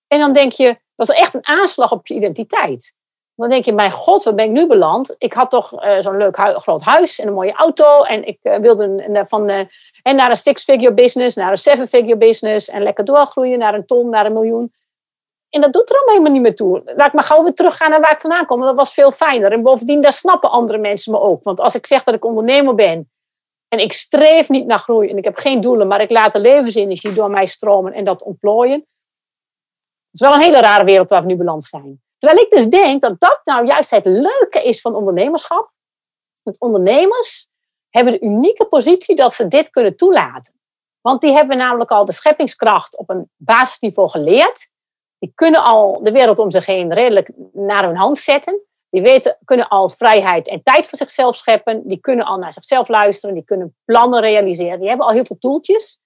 [0.08, 2.94] En dan denk je, dat is echt een aanslag op je identiteit.
[3.36, 5.16] Dan denk je, mijn god, waar ben ik nu beland?
[5.18, 8.04] Ik had toch uh, zo'n leuk groot huis en een mooie auto.
[8.04, 9.60] En ik uh, wilde een, van, uh,
[10.02, 12.70] en naar een six-figure business, naar een seven-figure business.
[12.70, 14.74] En lekker doorgroeien naar een ton, naar een miljoen.
[15.50, 16.94] En dat doet er allemaal helemaal niet meer toe.
[16.96, 18.62] Laat ik maar gauw weer teruggaan naar waar ik vandaan kom.
[18.62, 19.52] Dat was veel fijner.
[19.52, 21.44] En bovendien, daar snappen andere mensen me ook.
[21.44, 23.12] Want als ik zeg dat ik ondernemer ben
[23.68, 26.40] en ik streef niet naar groei en ik heb geen doelen, maar ik laat de
[26.40, 28.78] levensenergie door mij stromen en dat ontplooien.
[30.12, 32.05] Het is wel een hele rare wereld waar we nu beland zijn.
[32.18, 35.72] Terwijl ik dus denk dat dat nou juist het leuke is van ondernemerschap.
[36.44, 37.48] Dat ondernemers
[37.90, 40.54] hebben de unieke positie dat ze dit kunnen toelaten.
[41.02, 44.70] Want die hebben namelijk al de scheppingskracht op een basisniveau geleerd.
[45.20, 48.62] Die kunnen al de wereld om zich heen redelijk naar hun hand zetten.
[48.90, 51.88] Die weten, kunnen al vrijheid en tijd voor zichzelf scheppen.
[51.88, 53.36] Die kunnen al naar zichzelf luisteren.
[53.36, 54.80] Die kunnen plannen realiseren.
[54.80, 56.00] Die hebben al heel veel toeltjes.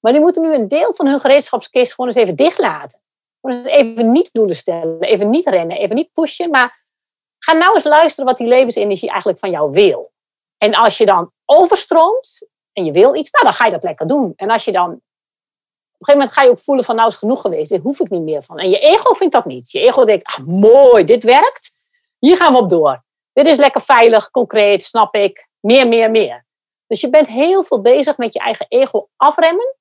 [0.00, 3.00] Maar die moeten nu een deel van hun gereedschapskist gewoon eens even dichtlaten.
[3.48, 6.50] Even niet doelen stellen, even niet rennen, even niet pushen.
[6.50, 6.84] Maar
[7.38, 10.12] ga nou eens luisteren wat die levensenergie eigenlijk van jou wil.
[10.58, 14.06] En als je dan overstroomt en je wil iets, nou dan ga je dat lekker
[14.06, 14.32] doen.
[14.36, 17.16] En als je dan op een gegeven moment ga je ook voelen van nou is
[17.16, 18.58] genoeg geweest, dit hoef ik niet meer van.
[18.58, 19.70] En je ego vindt dat niet.
[19.70, 21.74] Je ego denkt, ah, mooi, dit werkt.
[22.18, 23.04] Hier gaan we op door.
[23.32, 25.48] Dit is lekker veilig, concreet, snap ik.
[25.60, 26.46] Meer, meer, meer.
[26.86, 29.76] Dus je bent heel veel bezig met je eigen ego afremmen.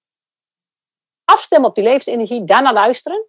[1.26, 3.26] Afstemmen op die levensenergie, daarna luisteren.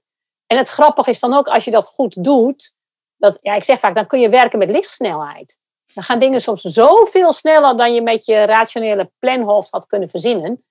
[0.49, 2.75] En het grappige is dan ook, als je dat goed doet,
[3.17, 5.59] dat, ja, ik zeg vaak, dan kun je werken met lichtsnelheid.
[5.95, 10.65] Dan gaan dingen soms zoveel sneller dan je met je rationele planhoofd had kunnen verzinnen.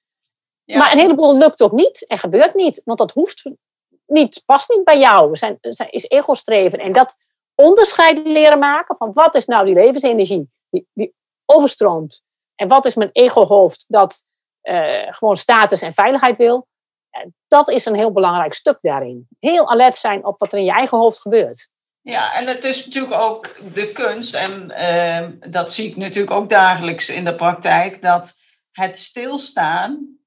[0.65, 3.43] Maar een heleboel lukt ook niet en gebeurt niet, want dat hoeft
[4.05, 5.35] niet, past niet bij jou.
[5.35, 6.79] Zijn, zijn, is ego-streven.
[6.79, 7.15] En dat
[7.55, 12.21] onderscheid leren maken van wat is nou die levensenergie die, die overstroomt.
[12.55, 14.23] En wat is mijn ego-hoofd dat
[14.63, 16.67] uh, gewoon status en veiligheid wil
[17.47, 19.27] dat is een heel belangrijk stuk daarin.
[19.39, 21.69] Heel alert zijn op wat er in je eigen hoofd gebeurt.
[22.01, 26.49] Ja, en het is natuurlijk ook de kunst, en uh, dat zie ik natuurlijk ook
[26.49, 28.35] dagelijks in de praktijk, dat
[28.71, 30.17] het stilstaan,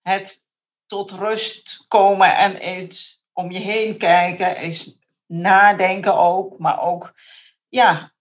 [0.00, 0.48] het
[0.86, 7.12] tot rust komen en iets om je heen kijken, is nadenken ook, maar ook
[7.68, 8.12] ja,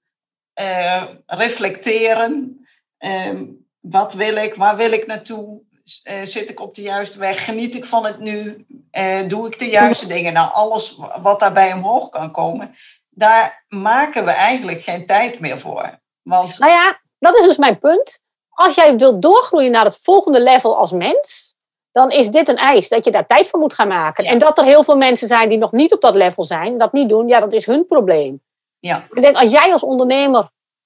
[0.62, 2.66] uh, reflecteren.
[3.00, 3.42] Uh,
[3.80, 5.62] wat wil ik, waar wil ik naartoe?
[6.04, 7.46] Uh, zit ik op de juiste weg?
[7.46, 8.66] Geniet ik van het nu?
[8.92, 10.34] Uh, doe ik de juiste dingen?
[10.34, 12.76] Nou, alles wat daarbij omhoog kan komen,
[13.10, 16.00] daar maken we eigenlijk geen tijd meer voor.
[16.22, 16.60] Want...
[16.60, 18.20] Nou ja, dat is dus mijn punt.
[18.50, 21.56] Als jij wilt doorgroeien naar het volgende level als mens,
[21.92, 24.26] dan is dit een eis dat je daar tijd voor moet gaan maken.
[24.26, 26.94] En dat er heel veel mensen zijn die nog niet op dat level zijn, dat
[26.94, 28.42] niet doen, ja, dat is hun probleem.
[28.80, 29.08] Ja.
[29.12, 30.40] Ik denk, als jij als ondernemer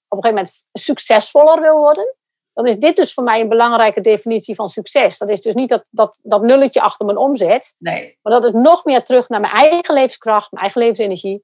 [0.08, 2.16] op een gegeven moment succesvoller wil worden,
[2.56, 5.18] dan is dit dus voor mij een belangrijke definitie van succes.
[5.18, 7.76] Dat is dus niet dat, dat, dat nulletje achter mijn omzet.
[7.78, 8.18] Nee.
[8.22, 11.44] Maar dat is nog meer terug naar mijn eigen levenskracht, mijn eigen levensenergie.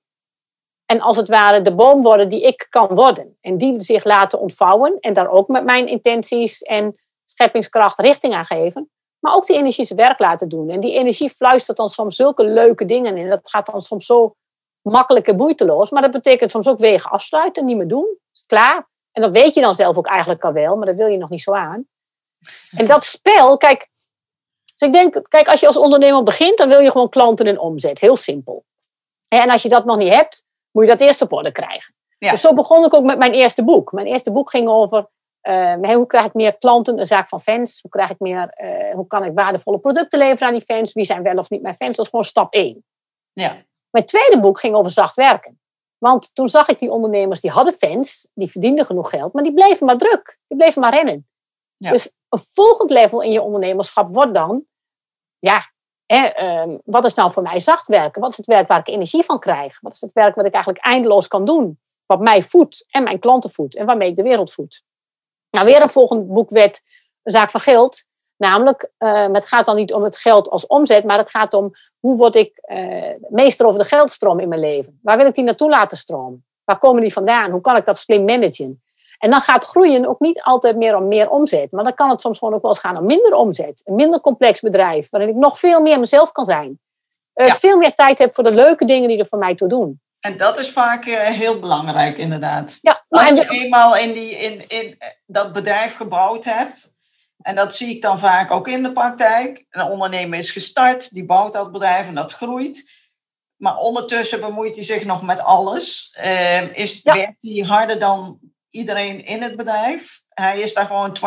[0.86, 3.38] En als het ware de boom worden die ik kan worden.
[3.41, 5.00] En die zich laten ontvouwen.
[5.00, 6.95] En daar ook met mijn intenties en
[7.26, 8.89] scheppingskracht richting aan geven.
[9.19, 10.69] Maar ook die energie zijn werk laten doen.
[10.69, 13.30] En die energie fluistert dan soms zulke leuke dingen in.
[13.30, 14.36] Dat gaat dan soms zo
[14.82, 15.89] makkelijk en moeiteloos.
[15.89, 18.17] Maar dat betekent soms ook wegen afsluiten, niet meer doen.
[18.34, 18.89] Is klaar.
[19.12, 21.30] En dat weet je dan zelf ook eigenlijk al wel, maar dat wil je nog
[21.30, 21.88] niet zo aan.
[22.71, 23.89] En dat spel, kijk,
[24.78, 27.60] dus ik denk, kijk, als je als ondernemer begint, dan wil je gewoon klanten en
[27.60, 28.00] omzet.
[28.00, 28.65] Heel simpel.
[29.28, 31.93] En als je dat nog niet hebt, moet je dat eerst op orde krijgen.
[32.19, 33.91] Dus zo begon ik ook met mijn eerste boek.
[33.91, 35.10] Mijn eerste boek ging over
[35.41, 37.82] uh, hoe krijg ik meer klanten, een zaak van fans.
[37.82, 40.93] Hoe, krijg ik meer, uh, hoe kan ik waardevolle producten leveren aan die fans?
[40.93, 41.95] Wie zijn wel of niet mijn fans?
[41.95, 42.86] Dat is gewoon stap één.
[43.34, 43.65] Ja.
[43.89, 45.61] Mijn tweede boek ging over zacht werken.
[46.04, 49.54] Want toen zag ik die ondernemers, die hadden fans, die verdienden genoeg geld, maar die
[49.54, 50.40] bleven maar druk.
[50.48, 51.28] Die bleven maar rennen.
[51.78, 54.66] Dus een volgend level in je ondernemerschap wordt dan,
[55.40, 55.72] ja,
[56.06, 58.22] hè, ehm, wat is nou voor mij zacht werken?
[58.22, 59.80] Wat is het werk waar ik energie van krijg?
[59.82, 61.80] Wat is het werk wat ik eigenlijk eindeloos kan doen?
[62.06, 64.84] Wat mij voedt en mijn klanten voedt en waarmee ik de wereld voed.
[65.50, 66.82] Nou, weer een volgend boek werd
[67.24, 68.06] een zaak van geld.
[68.38, 71.72] Namelijk, uh, het gaat dan niet om het geld als omzet, maar het gaat om
[72.02, 75.00] hoe word ik uh, meester over de geldstroom in mijn leven?
[75.02, 76.46] Waar wil ik die naartoe laten stromen?
[76.64, 77.52] Waar komen die vandaan?
[77.52, 78.84] Hoe kan ik dat slim managen?
[79.18, 81.72] En dan gaat groeien ook niet altijd meer om meer omzet.
[81.72, 83.82] Maar dan kan het soms gewoon ook wel eens gaan om minder omzet.
[83.86, 86.80] Een minder complex bedrijf, waarin ik nog veel meer mezelf kan zijn.
[87.36, 90.02] Uh, Veel meer tijd heb voor de leuke dingen die er voor mij toe doen.
[90.20, 92.78] En dat is vaak uh, heel belangrijk, inderdaad.
[92.82, 96.92] Ja, maar Als je eenmaal in, die, in, in dat bedrijf gebouwd hebt,
[97.41, 99.65] en dat zie ik dan vaak ook in de praktijk.
[99.69, 102.99] Een ondernemer is gestart, die bouwt dat bedrijf en dat groeit.
[103.56, 106.17] Maar ondertussen bemoeit hij zich nog met alles.
[106.23, 110.21] Uh, is, Werkt hij harder dan iedereen in het bedrijf?
[110.30, 111.17] Hij is daar gewoon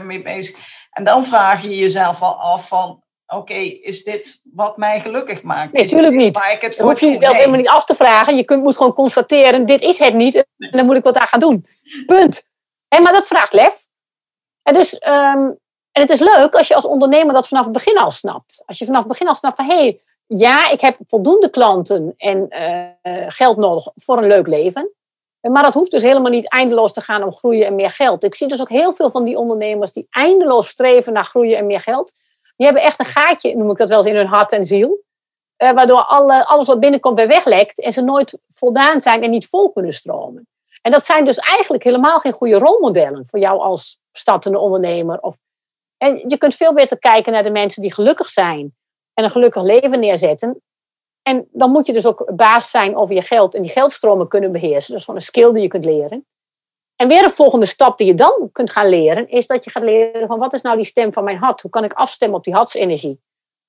[0.00, 0.56] 24-7 mee bezig.
[0.90, 3.02] En dan vraag je jezelf al af van...
[3.26, 5.72] Oké, is dit wat mij gelukkig maakt?
[5.72, 6.38] Nee, natuurlijk niet.
[6.38, 8.36] Waar ik het voor hoef je jezelf helemaal niet af te vragen.
[8.36, 10.34] Je kunt, moet gewoon constateren, dit is het niet.
[10.34, 11.66] En dan moet ik wat aan gaan doen.
[12.06, 12.48] Punt.
[12.88, 13.87] En, maar dat vraagt lef.
[14.68, 14.94] En dus...
[14.94, 15.58] Um,
[15.92, 18.62] en het is leuk als je als ondernemer dat vanaf het begin al snapt.
[18.66, 22.14] Als je vanaf het begin al snapt van hé, hey, ja, ik heb voldoende klanten
[22.16, 24.90] en uh, geld nodig voor een leuk leven.
[25.40, 28.24] Maar dat hoeft dus helemaal niet eindeloos te gaan om groeien en meer geld.
[28.24, 31.66] Ik zie dus ook heel veel van die ondernemers die eindeloos streven naar groeien en
[31.66, 32.12] meer geld.
[32.56, 34.98] Die hebben echt een gaatje, noem ik dat wel eens, in hun hart en ziel.
[35.62, 39.48] Uh, waardoor alle, alles wat binnenkomt weer weglekt en ze nooit voldaan zijn en niet
[39.48, 40.48] vol kunnen stromen.
[40.88, 45.20] En dat zijn dus eigenlijk helemaal geen goede rolmodellen voor jou als startende ondernemer.
[45.20, 45.36] Of,
[45.96, 48.76] en je kunt veel beter kijken naar de mensen die gelukkig zijn
[49.14, 50.62] en een gelukkig leven neerzetten.
[51.22, 54.52] En dan moet je dus ook baas zijn over je geld en die geldstromen kunnen
[54.52, 54.92] beheersen.
[54.94, 56.26] Dus gewoon een skill die je kunt leren.
[56.96, 59.82] En weer een volgende stap die je dan kunt gaan leren, is dat je gaat
[59.82, 61.60] leren van wat is nou die stem van mijn hart?
[61.60, 63.20] Hoe kan ik afstemmen op die hartsenergie?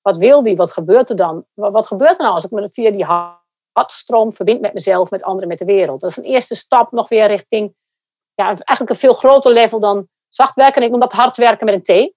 [0.02, 0.56] Wat wil die?
[0.56, 1.46] Wat gebeurt er dan?
[1.54, 3.06] Wat gebeurt er nou als ik me via die
[3.72, 6.02] hartstroom verbind met mezelf, met anderen, met de wereld?
[6.02, 7.74] Dat is een eerste stap nog weer richting
[8.34, 10.84] ja, eigenlijk een veel groter level dan zacht werken.
[10.84, 12.14] Ik noem dat hard werken met een T.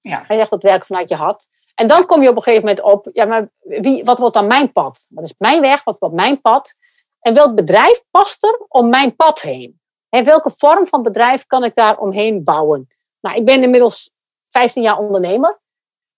[0.00, 0.24] Ja.
[0.26, 1.48] Hij zegt dat werken vanuit je hart.
[1.74, 4.46] En dan kom je op een gegeven moment op, ja, maar wie, wat wordt dan
[4.46, 5.06] mijn pad?
[5.10, 5.84] Wat is mijn weg?
[5.84, 6.74] Wat wordt mijn pad?
[7.20, 9.80] En welk bedrijf past er om mijn pad heen?
[10.08, 12.88] En welke vorm van bedrijf kan ik daar omheen bouwen?
[13.20, 14.12] Nou, ik ben inmiddels
[14.50, 15.58] 15 jaar ondernemer.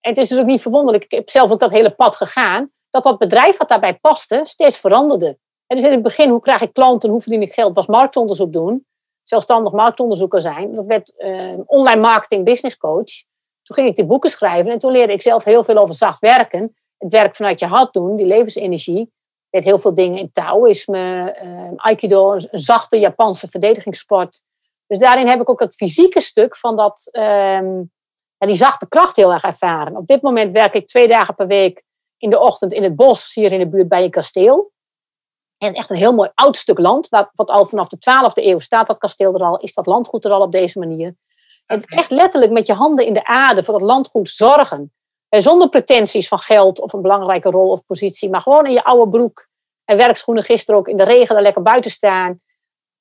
[0.01, 2.73] En het is dus ook niet verwonderlijk, ik heb zelf ook dat hele pad gegaan,
[2.91, 5.39] dat dat bedrijf wat daarbij paste steeds veranderde.
[5.67, 8.53] En dus in het begin, hoe krijg ik klanten, hoe verdien ik geld, was marktonderzoek
[8.53, 8.87] doen.
[9.23, 10.75] Zelfstandig marktonderzoeker zijn.
[10.75, 13.13] Dat werd uh, online marketing business coach.
[13.63, 16.19] Toen ging ik die boeken schrijven en toen leerde ik zelf heel veel over zacht
[16.19, 16.77] werken.
[16.99, 19.01] Het werk vanuit je hart doen, die levensenergie.
[19.01, 19.11] Ik
[19.51, 24.43] deed heel veel dingen in Taoïsme, uh, Aikido, een zachte Japanse verdedigingssport.
[24.87, 27.79] Dus daarin heb ik ook het fysieke stuk van dat, uh,
[28.39, 29.97] die zachte kracht heel erg ervaren.
[29.97, 31.85] Op dit moment werk ik twee dagen per week
[32.21, 34.73] in de ochtend in het bos, hier in de buurt bij een kasteel.
[35.59, 38.87] En echt een heel mooi oud stuk land, wat al vanaf de 12e eeuw staat,
[38.87, 41.17] dat kasteel er al, is dat landgoed er al op deze manier.
[41.67, 44.93] En echt letterlijk met je handen in de aarde voor het landgoed zorgen.
[45.29, 48.31] En zonder pretenties van geld of een belangrijke rol of positie.
[48.31, 49.49] Maar gewoon in je oude broek
[49.85, 52.41] en werkschoenen gisteren ook in de regen er lekker buiten staan.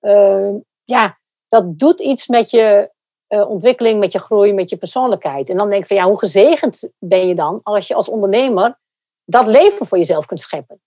[0.01, 0.53] Uh,
[0.83, 2.91] ja, dat doet iets met je
[3.29, 5.49] uh, ontwikkeling, met je groei, met je persoonlijkheid.
[5.49, 8.78] En dan denk ik van ja, hoe gezegend ben je dan als je als ondernemer
[9.29, 10.81] dat leven voor jezelf kunt scheppen.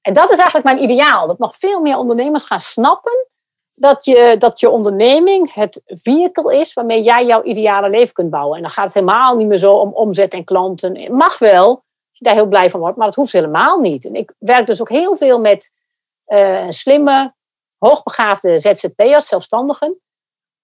[0.00, 1.26] En dat is eigenlijk mijn ideaal.
[1.26, 3.26] Dat nog veel meer ondernemers gaan snappen
[3.74, 8.56] dat je, dat je onderneming het vehicle is waarmee jij jouw ideale leven kunt bouwen.
[8.56, 10.96] En dan gaat het helemaal niet meer zo om omzet en klanten.
[10.96, 14.06] Het mag wel, als je daar heel blij van wordt, maar dat hoeft helemaal niet.
[14.06, 15.72] En ik werk dus ook heel veel met
[16.26, 17.34] uh, slimme,
[17.78, 20.00] hoogbegaafde ZZP'ers, zelfstandigen,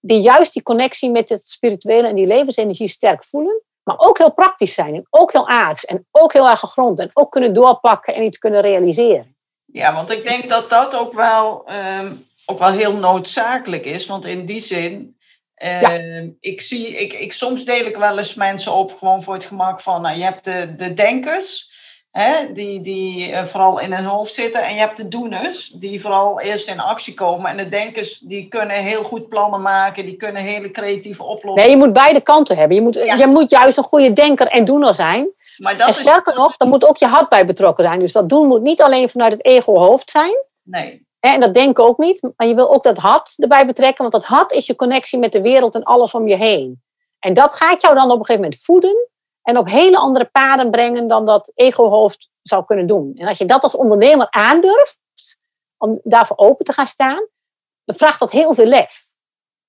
[0.01, 4.33] die juist die connectie met het spirituele en die levensenergie sterk voelen, maar ook heel
[4.33, 8.15] praktisch zijn en ook heel aards en ook heel erg gegrond en ook kunnen doorpakken
[8.15, 9.37] en iets kunnen realiseren.
[9.65, 12.13] Ja, want ik denk dat dat ook wel ehm,
[12.47, 14.07] ook wel heel noodzakelijk is.
[14.07, 15.17] Want in die zin,
[15.65, 19.45] uh, ik zie, ik, ik, soms deel ik wel eens mensen op gewoon voor het
[19.45, 21.71] gemak van, nou, je hebt de, de denkers,
[22.17, 26.01] hè, die, die uh, vooral in hun hoofd zitten, en je hebt de doeners, die
[26.01, 27.51] vooral eerst in actie komen.
[27.51, 31.55] En de denkers, die kunnen heel goed plannen maken, die kunnen hele creatieve oplossingen.
[31.55, 32.77] Nee, je moet beide kanten hebben.
[32.77, 35.29] Je moet, je moet juist een goede denker en doener zijn.
[35.57, 36.39] Maar dat en sterker is...
[36.39, 37.99] nog, dan moet ook je hart bij betrokken zijn.
[37.99, 40.45] Dus dat doen moet niet alleen vanuit het ego-hoofd zijn.
[40.63, 41.07] Nee.
[41.21, 42.29] En dat denken ook niet.
[42.37, 44.11] Maar je wil ook dat hart erbij betrekken.
[44.11, 46.83] Want dat hart is je connectie met de wereld en alles om je heen.
[47.19, 49.09] En dat gaat jou dan op een gegeven moment voeden.
[49.47, 53.13] En op hele andere paden brengen dan dat ego-hoofd zou kunnen doen.
[53.15, 54.99] En als je dat als ondernemer aandurft,
[55.77, 57.29] om daarvoor open te gaan staan,
[57.85, 59.05] dan vraagt dat heel veel lef.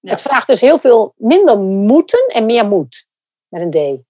[0.01, 3.07] Het vraagt dus heel veel minder moeten en meer moed.
[3.47, 4.05] Met een D.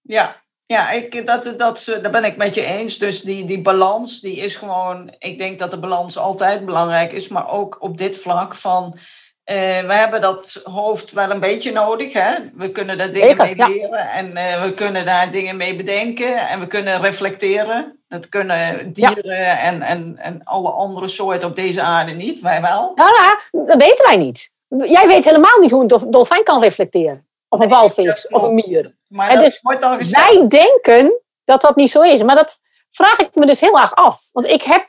[0.00, 2.98] Ja, ja, ik, dat, dat, daar ben ik met je eens.
[2.98, 5.14] Dus die, die balans, die is gewoon...
[5.18, 7.28] Ik denk dat de balans altijd belangrijk is.
[7.28, 8.98] Maar ook op dit vlak van...
[9.50, 9.56] Uh,
[9.86, 12.12] we hebben dat hoofd wel een beetje nodig.
[12.12, 12.34] Hè?
[12.54, 13.98] We kunnen daar dingen mee leren.
[13.98, 16.48] En uh, we kunnen daar dingen mee bedenken.
[16.48, 18.02] En we kunnen reflecteren.
[18.08, 22.40] Dat kunnen dieren en, en, en alle andere soorten op deze aarde niet.
[22.40, 22.92] Wij wel.
[22.94, 24.52] Nou, nou, dat weten wij niet.
[24.68, 27.26] jij weet helemaal niet hoe een dolfijn kan reflecteren.
[27.48, 28.96] Of een walvis, of een mier.
[29.08, 32.22] Maar dat dus wordt wij denken dat dat niet zo is.
[32.22, 34.28] Maar dat vraag ik me dus heel erg af.
[34.32, 34.86] Want ik heb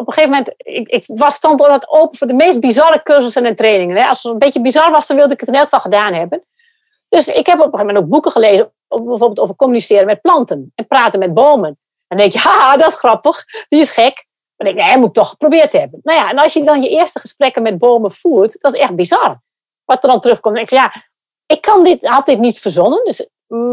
[0.00, 3.44] op een gegeven moment, ik, ik was stond altijd open voor de meest bizarre cursussen
[3.44, 3.96] en trainingen.
[3.96, 4.08] Hè.
[4.08, 6.44] Als het een beetje bizar was, dan wilde ik het in elk geval gedaan hebben.
[7.08, 10.72] Dus ik heb op een gegeven moment ook boeken gelezen, bijvoorbeeld over communiceren met planten
[10.74, 11.68] en praten met bomen.
[11.68, 14.26] En dan denk je, haha, dat is grappig, die is gek.
[14.56, 16.00] Maar denk ik, nee, moet ik toch geprobeerd hebben.
[16.02, 18.94] Nou ja, en als je dan je eerste gesprekken met bomen voert, dat is echt
[18.94, 19.40] bizar.
[19.84, 20.92] Wat er dan terugkomt, denk ik, ja,
[21.46, 23.04] ik kan dit, had dit niet verzonnen.
[23.04, 23.28] Dus,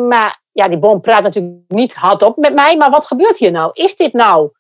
[0.08, 2.78] maar ja, die boom praat natuurlijk niet hardop met mij.
[2.78, 3.70] Maar wat gebeurt hier nou?
[3.74, 4.52] Is dit nou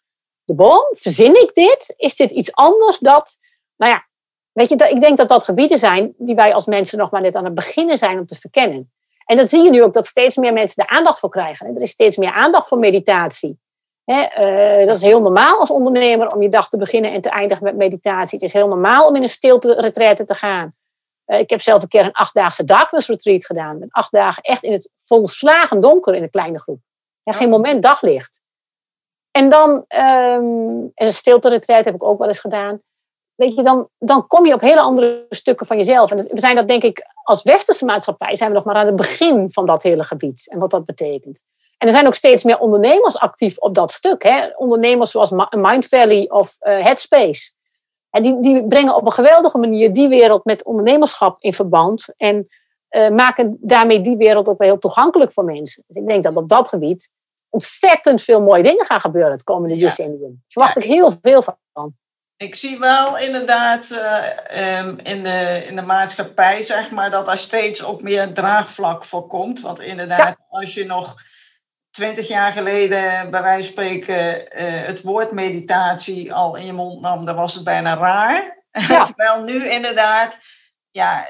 [0.47, 0.87] de boom?
[0.91, 1.93] Verzin ik dit?
[1.97, 3.37] Is dit iets anders dat...
[3.77, 4.05] Nou ja,
[4.51, 7.35] weet je, ik denk dat dat gebieden zijn die wij als mensen nog maar net
[7.35, 8.91] aan het beginnen zijn om te verkennen.
[9.25, 11.75] En dat zie je nu ook, dat steeds meer mensen er aandacht voor krijgen.
[11.75, 13.59] Er is steeds meer aandacht voor meditatie.
[14.05, 17.63] Eh, dat is heel normaal als ondernemer om je dag te beginnen en te eindigen
[17.63, 18.37] met meditatie.
[18.37, 19.91] Het is heel normaal om in een stilte
[20.25, 20.75] te gaan.
[21.25, 23.79] Eh, ik heb zelf een keer een achtdaagse darkness retreat gedaan.
[23.79, 26.79] Met acht dagen echt in het volslagen donker in een kleine groep.
[27.23, 28.41] Ja, geen moment daglicht.
[29.37, 32.81] En dan, um, een stilte retreat heb ik ook wel eens gedaan.
[33.35, 36.11] Weet je, dan, dan kom je op hele andere stukken van jezelf.
[36.11, 38.95] En we zijn dat denk ik als westerse maatschappij zijn we nog maar aan het
[38.95, 40.47] begin van dat hele gebied.
[40.51, 41.43] En wat dat betekent.
[41.77, 44.23] En er zijn ook steeds meer ondernemers actief op dat stuk.
[44.23, 44.47] Hè?
[44.55, 47.53] Ondernemers zoals Mind Valley of uh, Headspace.
[48.09, 52.07] En die, die brengen op een geweldige manier die wereld met ondernemerschap in verband.
[52.17, 52.47] En
[52.89, 55.83] uh, maken daarmee die wereld ook heel toegankelijk voor mensen.
[55.87, 57.11] Dus ik denk dat op dat gebied
[57.49, 59.81] ontzettend veel mooie dingen gaan gebeuren het komende ja.
[59.81, 60.19] decennium.
[60.19, 61.41] Daar verwacht ik heel veel
[61.73, 61.95] van.
[62.37, 67.37] Ik zie wel inderdaad uh, um, in, de, in de maatschappij, zeg maar, dat er
[67.37, 69.61] steeds ook meer draagvlak voor komt.
[69.61, 70.45] Want inderdaad, ja.
[70.49, 71.15] als je nog
[71.89, 77.01] twintig jaar geleden, bij wijze van spreken, uh, het woord meditatie al in je mond
[77.01, 78.55] nam, dan was het bijna raar.
[78.87, 79.03] Ja.
[79.03, 80.39] Terwijl nu inderdaad,
[80.91, 81.27] ja,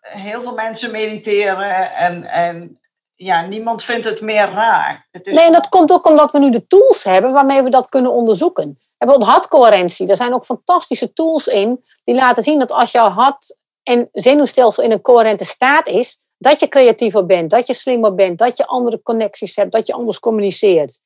[0.00, 2.80] heel veel mensen mediteren en, en
[3.24, 5.08] ja, niemand vindt het meer raar.
[5.10, 7.70] Het is nee, en dat komt ook omdat we nu de tools hebben waarmee we
[7.70, 8.78] dat kunnen onderzoeken.
[8.98, 13.56] Hebben hartcoherentie, daar zijn ook fantastische tools in die laten zien dat als jouw hart
[13.82, 18.38] en zenuwstelsel in een coherente staat is, dat je creatiever bent, dat je slimmer bent,
[18.38, 21.00] dat je andere connecties hebt, dat je anders communiceert.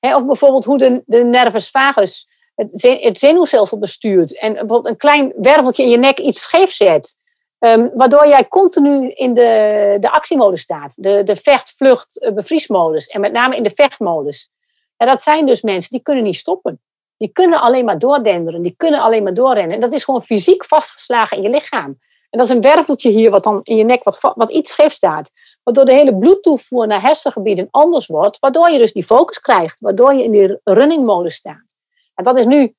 [0.00, 5.82] of bijvoorbeeld hoe de, de nervus vagus het zenuwstelsel bestuurt en bijvoorbeeld een klein werveltje
[5.82, 7.18] in je nek iets scheef zet.
[7.64, 10.94] Um, waardoor jij continu in de, de actiemodus staat.
[11.02, 13.06] De, de vecht, vlucht, eh, bevriesmodus.
[13.06, 14.50] En met name in de vechtmodus.
[14.96, 16.80] En dat zijn dus mensen die kunnen niet stoppen.
[17.16, 18.62] Die kunnen alleen maar doordenderen.
[18.62, 19.74] Die kunnen alleen maar doorrennen.
[19.74, 21.98] En dat is gewoon fysiek vastgeslagen in je lichaam.
[22.30, 24.92] En dat is een werveltje hier wat dan in je nek wat, wat iets scheef
[24.92, 25.30] staat.
[25.62, 28.38] Waardoor de hele bloedtoevoer naar hersengebieden anders wordt.
[28.38, 29.80] Waardoor je dus die focus krijgt.
[29.80, 31.74] Waardoor je in die running modus staat.
[32.14, 32.74] En dat is nu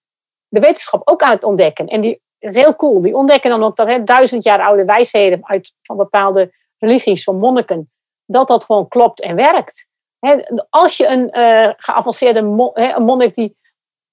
[0.48, 1.88] de wetenschap ook aan het ontdekken.
[1.88, 3.02] En die is heel cool.
[3.02, 7.40] Die ontdekken dan ook dat hè, duizend jaar oude wijsheden uit van bepaalde religies, van
[7.40, 7.92] monniken,
[8.26, 9.88] dat dat gewoon klopt en werkt.
[10.20, 10.36] Hè,
[10.70, 13.58] als je een uh, geavanceerde mon, hè, een monnik die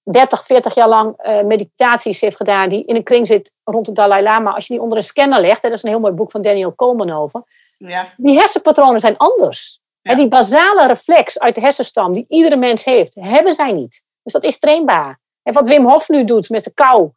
[0.02, 3.92] 30, 40 jaar lang uh, meditaties heeft gedaan, die in een kring zit rond de
[3.92, 6.12] Dalai Lama, als je die onder een scanner legt, hè, dat is een heel mooi
[6.12, 7.42] boek van Daniel Coleman over,
[7.78, 8.12] ja.
[8.16, 9.80] die hersenpatronen zijn anders.
[10.02, 10.14] Ja.
[10.14, 14.04] die basale reflex uit de hersenstam die iedere mens heeft, hebben zij niet.
[14.22, 15.20] Dus dat is trainbaar.
[15.42, 17.10] En wat Wim Hof nu doet met de kou,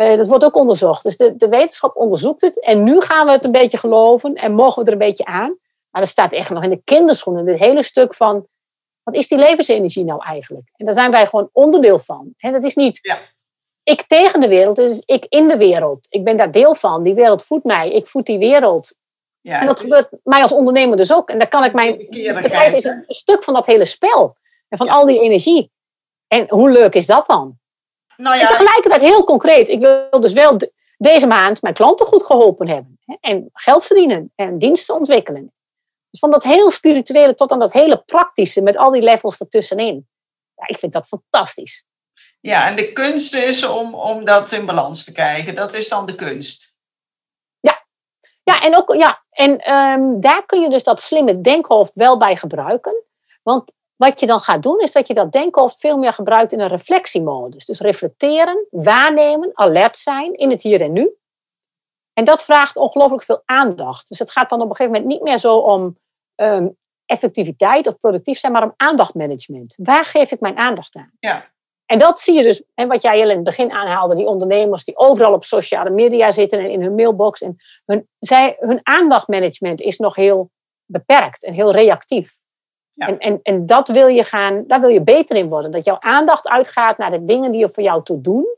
[0.00, 1.02] uh, dat wordt ook onderzocht.
[1.02, 2.60] Dus de, de wetenschap onderzoekt het.
[2.60, 5.58] En nu gaan we het een beetje geloven en mogen we er een beetje aan.
[5.90, 7.44] Maar dat staat echt nog in de kinderschoenen.
[7.44, 8.46] Dit hele stuk van,
[9.02, 10.70] wat is die levensenergie nou eigenlijk?
[10.76, 12.34] En daar zijn wij gewoon onderdeel van.
[12.36, 13.18] He, dat is niet ja.
[13.82, 16.06] ik tegen de wereld, het is ik in de wereld.
[16.08, 17.02] Ik ben daar deel van.
[17.02, 17.90] Die wereld voedt mij.
[17.90, 18.96] Ik voed die wereld.
[19.40, 21.28] Ja, en dat gebeurt mij als ondernemer dus ook.
[21.28, 24.36] En dan kan ik mijn bedrijf is een stuk van dat hele spel.
[24.68, 24.92] En van ja.
[24.92, 25.70] al die energie.
[26.26, 27.57] En hoe leuk is dat dan?
[28.22, 28.42] Nou ja.
[28.42, 29.68] En tegelijkertijd heel concreet.
[29.68, 30.56] Ik wil dus wel
[30.96, 32.98] deze maand mijn klanten goed geholpen hebben.
[33.04, 35.52] Hè, en geld verdienen en diensten ontwikkelen.
[36.10, 40.08] Dus van dat heel spirituele tot aan dat hele praktische met al die levels ertussenin.
[40.54, 41.86] Ja, ik vind dat fantastisch.
[42.40, 45.54] Ja, en de kunst is om, om dat in balans te krijgen.
[45.54, 46.76] Dat is dan de kunst.
[47.60, 47.86] Ja,
[48.42, 52.36] ja en, ook, ja, en um, daar kun je dus dat slimme denkhoofd wel bij
[52.36, 53.02] gebruiken.
[53.42, 56.60] Want wat je dan gaat doen, is dat je dat denkhoofd veel meer gebruikt in
[56.60, 57.64] een reflectiemodus.
[57.64, 61.16] Dus reflecteren, waarnemen, alert zijn in het hier en nu.
[62.12, 64.08] En dat vraagt ongelooflijk veel aandacht.
[64.08, 65.98] Dus het gaat dan op een gegeven moment niet meer zo om
[66.36, 69.74] um, effectiviteit of productief zijn, maar om aandachtmanagement.
[69.82, 71.12] Waar geef ik mijn aandacht aan?
[71.20, 71.50] Ja.
[71.86, 74.96] En dat zie je dus, en wat jij in het begin aanhaalde, die ondernemers die
[74.96, 77.40] overal op sociale media zitten en in hun mailbox.
[77.40, 80.50] En hun, zij, hun aandachtmanagement is nog heel
[80.84, 82.40] beperkt en heel reactief.
[82.98, 85.70] En, en, en dat wil je gaan, daar wil je beter in worden.
[85.70, 88.56] Dat jouw aandacht uitgaat naar de dingen die er voor jou toe doen.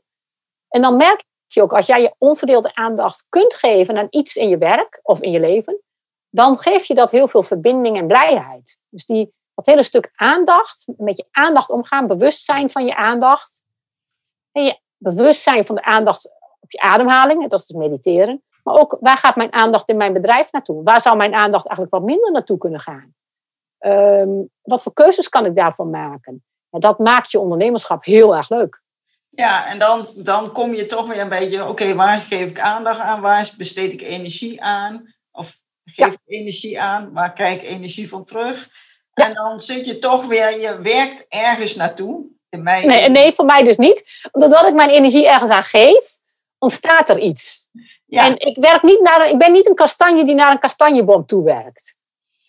[0.69, 4.49] En dan merk je ook, als jij je onverdeelde aandacht kunt geven aan iets in
[4.49, 5.81] je werk of in je leven,
[6.29, 8.79] dan geef je dat heel veel verbinding en blijheid.
[8.89, 13.61] Dus die, dat hele stuk aandacht, met je aandacht omgaan, bewustzijn van je aandacht.
[14.51, 16.29] En bewustzijn van de aandacht
[16.59, 18.43] op je ademhaling, dat is dus mediteren.
[18.63, 20.83] Maar ook, waar gaat mijn aandacht in mijn bedrijf naartoe?
[20.83, 23.13] Waar zou mijn aandacht eigenlijk wat minder naartoe kunnen gaan?
[23.81, 24.29] Ehm,
[24.61, 26.43] wat voor keuzes kan ik daarvan maken?
[26.69, 28.81] Ja, dat maakt je ondernemerschap heel erg leuk.
[29.29, 32.99] Ja, en dan, dan kom je toch weer een beetje, oké, waar geef ik aandacht
[32.99, 33.21] aan?
[33.21, 35.13] Waar besteed ik energie aan?
[35.31, 37.13] Of geef ik energie aan?
[37.13, 38.69] Waar krijg ik energie van terug?
[39.13, 42.25] En dan zit je toch weer, je werkt ergens naartoe.
[42.49, 42.85] In mij...
[42.85, 44.29] nee, nee, voor mij dus niet.
[44.31, 46.17] Doordat ik mijn energie ergens aan geef,
[46.57, 47.69] ontstaat er iets.
[48.05, 48.25] Ja.
[48.25, 51.43] En ik, werk niet naar, ik ben niet een kastanje die naar een kastanjeboom toe
[51.43, 51.95] werkt.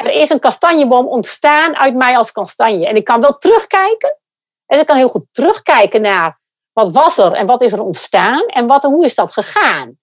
[0.03, 2.87] Er is een kastanjeboom ontstaan uit mij als kastanje.
[2.87, 4.17] En ik kan wel terugkijken.
[4.67, 6.41] En ik kan heel goed terugkijken naar
[6.73, 9.99] wat was er en wat is er ontstaan en wat, hoe is dat gegaan?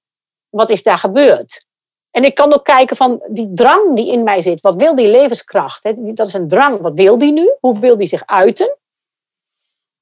[0.50, 1.66] Wat is daar gebeurd?
[2.12, 4.62] En ik kan ook kijken van die drang die in mij zit.
[4.62, 5.84] Wat wil die levenskracht?
[5.84, 5.94] Hè?
[5.96, 6.80] Dat is een drang.
[6.80, 7.56] Wat wil die nu?
[7.60, 8.78] Hoe wil die zich uiten?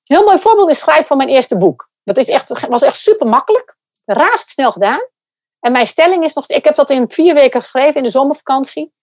[0.03, 1.89] Heel mooi voorbeeld is schrijven van mijn eerste boek.
[2.03, 3.77] Dat is echt, was echt super makkelijk.
[4.05, 5.07] Raastsnel gedaan.
[5.59, 6.47] En mijn stelling is nog...
[6.47, 8.93] Ik heb dat in vier weken geschreven in de zomervakantie.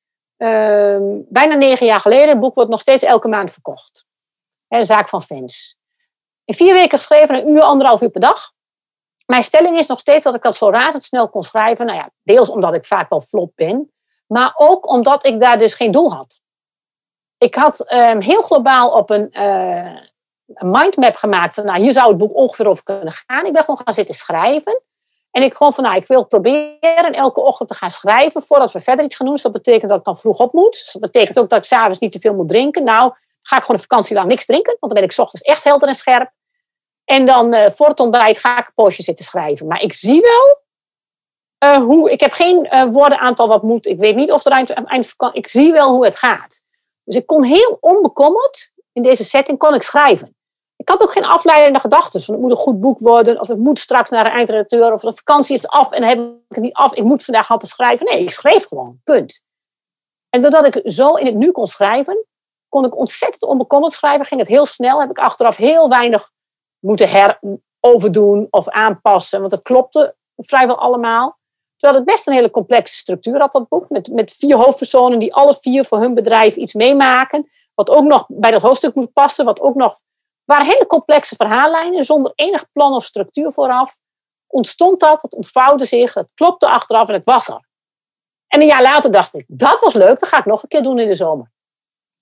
[0.45, 2.29] Ehm, bijna negen jaar geleden.
[2.29, 4.05] Het boek wordt nog steeds elke maand verkocht.
[4.69, 5.77] Hè, zaak van fans.
[6.45, 8.53] In vier weken geschreven, een uur, anderhalf uur per dag.
[9.27, 11.87] Mijn stelling is nog steeds dat ik dat zo razendsnel kon schrijven.
[11.87, 13.93] Nou ja, deels omdat ik vaak wel flop ben.
[14.27, 16.41] Maar ook omdat ik daar dus geen doel had.
[17.39, 20.01] Ik had ehm, heel globaal op een, uh,
[20.55, 21.55] een mindmap gemaakt.
[21.55, 23.47] Van, nou, hier zou het boek ongeveer over kunnen gaan.
[23.47, 24.83] Ik ben gewoon gaan zitten schrijven.
[25.35, 28.81] En ik gewoon van, nou, ik wil proberen elke ochtend te gaan schrijven voordat we
[28.81, 29.35] verder iets gaan doen.
[29.35, 30.73] Dus dat betekent dat ik dan vroeg op moet.
[30.73, 32.85] Dus dat betekent ook dat ik s'avonds niet te veel moet drinken.
[32.85, 33.13] Nou,
[33.43, 35.65] ga ik gewoon een vakantie lang niks drinken, want dan ben ik s ochtends echt
[35.65, 36.31] helder en scherp.
[37.05, 39.67] En dan uh, voor het ontbijt ga ik een poosje zitten schrijven.
[39.67, 40.63] Maar ik zie wel
[41.71, 42.11] uh, hoe.
[42.11, 43.87] Ik heb geen uh, woordenaantal wat moet.
[43.87, 45.15] Ik weet niet of er eind, eind.
[45.33, 46.63] Ik zie wel hoe het gaat.
[47.05, 50.37] Dus ik kon heel onbekommerd in deze setting kon ik schrijven.
[50.85, 52.21] Ik had ook geen afleidende gedachten.
[52.21, 55.01] Van het moet een goed boek worden, of het moet straks naar een eindredacteur, of
[55.01, 56.95] de vakantie is af en heb ik het niet af.
[56.95, 58.07] Ik moet vandaag te schrijven.
[58.07, 59.01] Nee, ik schreef gewoon.
[59.05, 59.45] Punt.
[60.31, 62.27] En doordat ik zo in het nu kon schrijven,
[62.69, 64.27] kon ik ontzettend onbekommerd schrijven.
[64.27, 65.01] Ging het heel snel.
[65.01, 66.31] Heb ik achteraf heel weinig
[66.79, 69.41] moeten heroverdoen of aanpassen.
[69.41, 71.39] Want het klopte vrijwel allemaal.
[71.77, 73.89] Terwijl het best een hele complexe structuur had, dat boek.
[73.89, 77.51] Met, met vier hoofdpersonen die alle vier voor hun bedrijf iets meemaken.
[77.75, 79.45] Wat ook nog bij dat hoofdstuk moet passen.
[79.45, 80.03] Wat ook nog
[80.45, 83.97] waren hele complexe verhaallijnen zonder enig plan of structuur vooraf.
[84.47, 87.69] Ontstond dat, het ontvouwde zich, het klopte achteraf en het was er.
[88.47, 90.83] En een jaar later dacht ik, dat was leuk, dat ga ik nog een keer
[90.83, 91.51] doen in de zomer.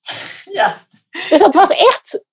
[0.44, 0.86] Ja.
[1.28, 2.24] Dus dat was echt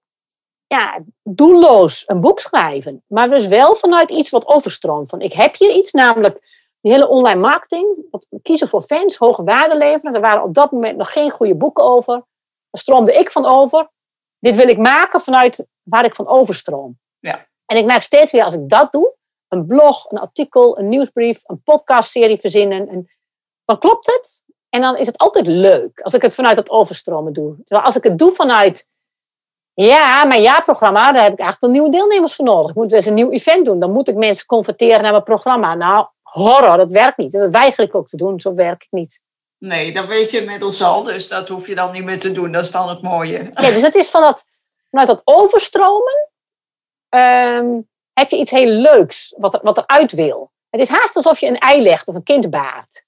[0.68, 3.04] ja, doelloos een boek schrijven.
[3.08, 5.10] Maar dus wel vanuit iets wat overstroomt.
[5.10, 6.40] Van ik heb hier iets, namelijk
[6.82, 8.06] die hele online marketing.
[8.12, 10.16] Wat kiezen voor fans, hoge waarde leveren.
[10.16, 12.14] Er waren op dat moment nog geen goede boeken over.
[12.14, 13.90] Daar stroomde ik van over.
[14.40, 17.00] Dit wil ik maken vanuit waar ik van overstroom.
[17.20, 17.48] Ja.
[17.66, 19.14] En ik merk steeds weer als ik dat doe,
[19.48, 23.10] een blog, een artikel, een nieuwsbrief, een podcastserie verzinnen, en
[23.66, 24.44] dan klopt het.
[24.70, 27.56] En dan is het altijd leuk als ik het vanuit dat overstromen doe.
[27.64, 28.88] Terwijl als ik het doe vanuit,
[29.74, 32.70] ja, mijn jaarprogramma, daar heb ik eigenlijk wel nieuwe deelnemers voor nodig.
[32.70, 33.80] Ik moet eens een nieuw event doen.
[33.80, 35.76] Dan moet ik mensen converteren naar mijn programma.
[35.76, 37.32] Nou, horror, dat werkt niet.
[37.32, 38.40] Dat weiger ik ook te doen.
[38.40, 39.22] Zo werk ik niet.
[39.60, 42.51] Nee, dat weet je inmiddels al, dus dat hoef je dan niet meer te doen.
[42.51, 43.38] Dat is dan het mooie.
[43.38, 44.45] Nee, dus het is van dat,
[44.89, 46.30] vanuit dat overstromen
[47.10, 50.51] um, heb je iets heel leuks wat, wat eruit wil.
[50.70, 53.05] Het is haast alsof je een ei legt of een kind baart.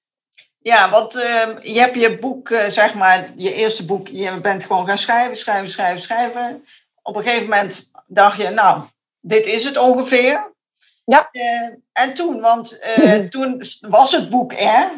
[0.60, 4.66] Ja, want uh, je hebt je boek, uh, zeg maar, je eerste boek, je bent
[4.66, 6.66] gewoon gaan schrijven, schrijven, schrijven, schrijven.
[7.02, 8.82] Op een gegeven moment dacht je, nou,
[9.20, 10.54] dit is het ongeveer.
[11.06, 11.30] Ja.
[11.32, 12.82] Uh, en toen, want
[13.30, 14.92] toen was het boek er.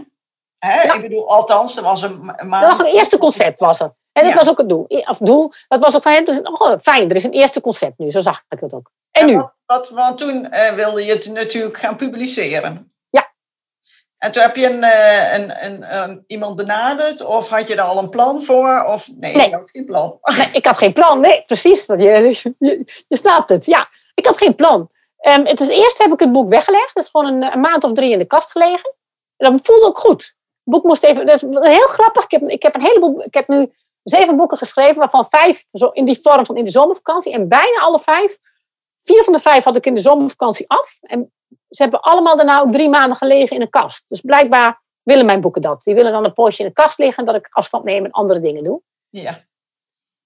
[0.65, 0.81] Hè?
[0.81, 0.93] Ja.
[0.93, 2.63] Ik bedoel, althans, er was een maand.
[2.63, 3.93] Dat was een eerste concept, was er.
[4.11, 4.37] En dat ja.
[4.37, 4.85] was ook het doel.
[4.87, 7.97] Of doel, dat was ook van, het is oh, fijn, er is een eerste concept
[7.97, 8.11] nu.
[8.11, 8.91] Zo zag ik het ook.
[9.11, 9.35] En nu?
[9.35, 12.93] Wat, wat, want toen wilde je het natuurlijk gaan publiceren.
[14.23, 14.83] En toen heb je een,
[15.33, 18.83] een, een, een, iemand benaderd of had je er al een plan voor?
[18.83, 19.49] Of nee, nee.
[19.49, 20.17] je had geen plan.
[20.37, 21.19] Nee, ik had geen plan.
[21.19, 21.85] Nee, precies.
[21.85, 23.65] Je, je, je snapt het.
[23.65, 24.89] Ja, ik had geen plan.
[25.27, 26.91] Um, het is, eerst heb ik het boek weggelegd.
[26.93, 28.95] Dat is gewoon een, een, maand of drie in de kast gelegen.
[29.37, 30.35] En dat voelde ook goed.
[30.63, 31.25] Boek moest even...
[31.25, 32.23] Dat is heel grappig.
[32.23, 33.23] Ik heb, ik heb een heleboel...
[33.23, 36.71] Ik heb nu zeven boeken geschreven, waarvan vijf zo in die vorm van in de
[36.71, 37.33] zomervakantie.
[37.33, 38.37] En bijna alle vijf,
[39.01, 40.97] vier van de vijf had ik in de zomervakantie af.
[41.01, 41.31] En
[41.69, 44.05] ze hebben allemaal daarna ook drie maanden gelegen in een kast.
[44.09, 45.83] Dus blijkbaar willen mijn boeken dat.
[45.83, 48.39] Die willen dan een poosje in de kast liggen, dat ik afstand neem en andere
[48.39, 48.81] dingen doe.
[49.09, 49.43] Ja.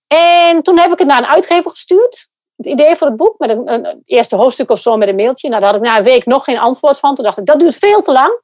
[0.07, 2.29] En toen heb ik het naar een uitgever gestuurd.
[2.55, 5.49] het idee voor het boek, met een, een, eerste hoofdstuk of zo met een mailtje.
[5.49, 7.15] Nou, daar had ik na een week nog geen antwoord van.
[7.15, 8.41] Toen dacht ik, dat duurt veel te lang.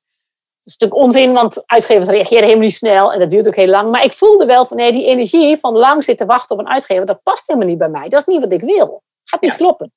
[0.63, 3.67] Dat is natuurlijk onzin, want uitgevers reageren helemaal niet snel en dat duurt ook heel
[3.67, 3.91] lang.
[3.91, 7.05] Maar ik voelde wel van, nee, die energie van lang zitten wachten op een uitgever,
[7.05, 8.09] dat past helemaal niet bij mij.
[8.09, 9.03] Dat is niet wat ik wil.
[9.23, 9.93] Gaat niet kloppen.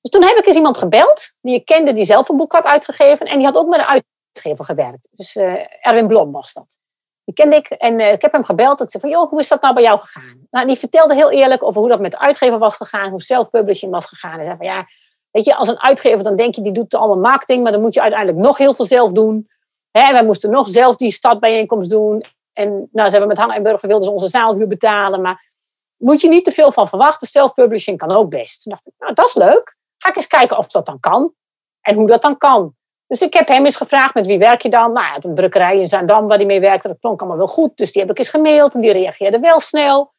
[0.00, 2.64] Dus toen heb ik eens iemand gebeld, die ik kende, die zelf een boek had
[2.64, 3.26] uitgegeven.
[3.26, 4.02] En die had ook met een
[4.34, 5.08] uitgever gewerkt.
[5.10, 6.78] Dus uh, Erwin Blom was dat.
[7.24, 8.80] Die kende ik en uh, ik heb hem gebeld.
[8.80, 10.46] Ik zei van, joh, hoe is dat nou bij jou gegaan?
[10.50, 13.92] Nou, die vertelde heel eerlijk over hoe dat met de uitgever was gegaan, hoe self-publishing
[13.92, 14.34] was gegaan.
[14.34, 14.86] Hij zei van, ja,
[15.34, 17.94] weet je, als een uitgever, dan denk je, die doet allemaal marketing, maar dan moet
[17.94, 19.48] je uiteindelijk nog heel veel zelf doen.
[19.90, 22.24] Hè, wij moesten nog zelf die stadbijeenkomst doen.
[22.52, 25.50] En nou, ze hebben met Hanna en Burger wilden ze onze zaalhuur betalen, maar
[25.96, 27.28] moet je niet te veel van verwachten.
[27.28, 28.62] Self-publishing kan ook best.
[28.62, 29.76] Toen dacht ik, nou, dat is leuk.
[29.98, 31.34] Ga ik eens kijken of dat dan kan.
[31.80, 32.74] En hoe dat dan kan.
[33.06, 34.92] Dus ik heb hem eens gevraagd, met wie werk je dan?
[34.92, 36.88] Nou, ja, een drukkerij in Zaandam waar hij mee werkte.
[36.88, 37.76] Dat klonk allemaal wel goed.
[37.76, 40.12] Dus die heb ik eens gemaild en die reageerde wel snel.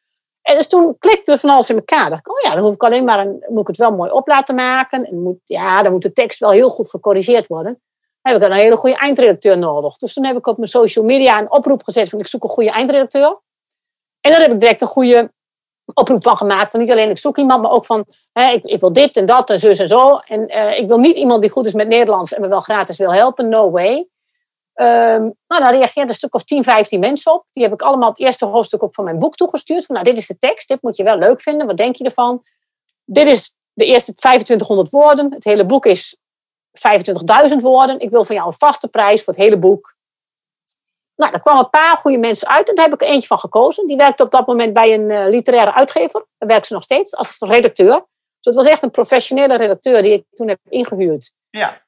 [0.46, 2.06] En dus toen klikte er van alles in elkaar.
[2.12, 4.54] Oh ja, dan hoef ik alleen maar een, moet ik het wel mooi op laten
[4.54, 5.04] maken.
[5.04, 7.80] En moet, ja, dan moet de tekst wel heel goed gecorrigeerd worden.
[8.22, 9.96] Dan heb ik een hele goede eindredacteur nodig.
[9.96, 12.48] Dus toen heb ik op mijn social media een oproep gezet van ik zoek een
[12.48, 13.40] goede eindredacteur.
[14.20, 15.32] En dan heb ik direct een goede
[15.94, 16.70] oproep van gemaakt.
[16.70, 19.24] Van niet alleen ik zoek iemand, maar ook van hè, ik, ik, wil dit en
[19.24, 20.16] dat en zus en zo.
[20.16, 22.96] En uh, ik wil niet iemand die goed is met Nederlands en me wel gratis
[22.96, 23.48] wil helpen.
[23.48, 24.08] No way.
[24.78, 27.46] Um, nou, daar reageerden een stuk of 10, 15 mensen op.
[27.52, 29.86] Die heb ik allemaal het eerste hoofdstuk ook van mijn boek toegestuurd.
[29.86, 31.66] Van, nou, dit is de tekst, dit moet je wel leuk vinden.
[31.66, 32.42] Wat denk je ervan?
[33.04, 35.32] Dit is de eerste 2500 woorden.
[35.32, 36.16] Het hele boek is
[37.50, 38.00] 25.000 woorden.
[38.00, 39.96] Ik wil van jou een vaste prijs voor het hele boek.
[41.16, 43.86] Nou, daar kwamen een paar goede mensen uit en daar heb ik eentje van gekozen.
[43.86, 46.24] Die werkte op dat moment bij een uh, literaire uitgever.
[46.38, 48.06] Daar werkt ze nog steeds als redacteur.
[48.40, 51.32] Dus het was echt een professionele redacteur die ik toen heb ingehuurd.
[51.50, 51.85] Ja.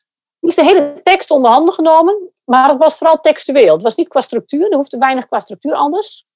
[0.48, 3.72] Is de hele tekst onder handen genomen, maar het was vooral textueel.
[3.72, 6.26] Het was niet qua structuur, er hoefde weinig qua structuur anders.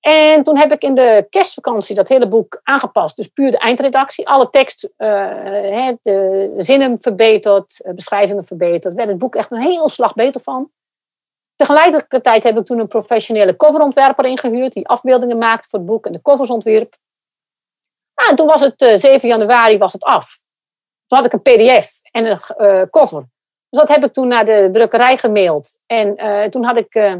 [0.00, 3.16] En toen heb ik in de kerstvakantie dat hele boek aangepast.
[3.16, 4.28] Dus puur de eindredactie.
[4.28, 4.88] Alle tekst, uh,
[6.02, 8.94] de zinnen verbeterd, eh, beschrijvingen verbeterd.
[8.94, 10.70] Werd het boek echt een heel slag beter van.
[11.56, 16.12] Tegelijkertijd heb ik toen een professionele coverontwerper ingehuurd, die afbeeldingen maakte voor het boek en
[16.12, 16.96] de covers ontwierp.
[18.14, 20.40] Nou, en toen was het uh, eh, 7 januari was het af.
[21.06, 23.28] Toen had ik een pdf en een cover.
[23.70, 25.78] Dus dat heb ik toen naar de drukkerij gemaild.
[25.86, 27.18] En uh, toen had ik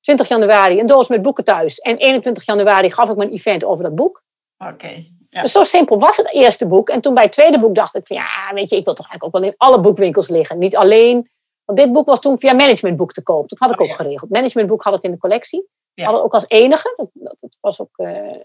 [0.00, 1.78] 20 januari een doos met boeken thuis.
[1.78, 4.22] En 21 januari gaf ik mijn event over dat boek.
[4.58, 5.04] Oké.
[5.30, 5.42] ja.
[5.42, 6.88] Dus zo simpel was het eerste boek.
[6.88, 9.08] En toen bij het tweede boek dacht ik van ja, weet je, ik wil toch
[9.08, 10.58] eigenlijk ook wel in alle boekwinkels liggen.
[10.58, 11.30] Niet alleen
[11.66, 13.48] want dit boek was toen via managementboek te koop.
[13.48, 14.30] Dat had ik oh, ook geregeld.
[14.30, 15.68] Managementboek had het in de collectie.
[15.94, 16.04] Ja.
[16.04, 16.94] Hadden ook als enige.
[16.96, 17.08] Dat,
[17.40, 18.36] dat was ook uh,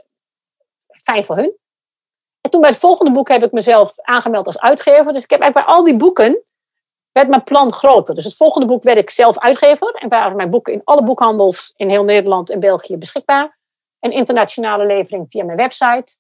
[1.04, 1.58] fijn voor hun.
[2.42, 5.14] En toen bij het volgende boek heb ik mezelf aangemeld als uitgever.
[5.14, 6.44] Dus ik heb eigenlijk bij al die boeken
[7.12, 8.16] werd mijn plan groter.
[8.16, 9.94] Dus het volgende boek werd ik zelf uitgever.
[9.94, 13.58] En waren mijn boeken in alle boekhandels in heel Nederland en België beschikbaar.
[14.00, 16.18] En internationale levering via mijn website.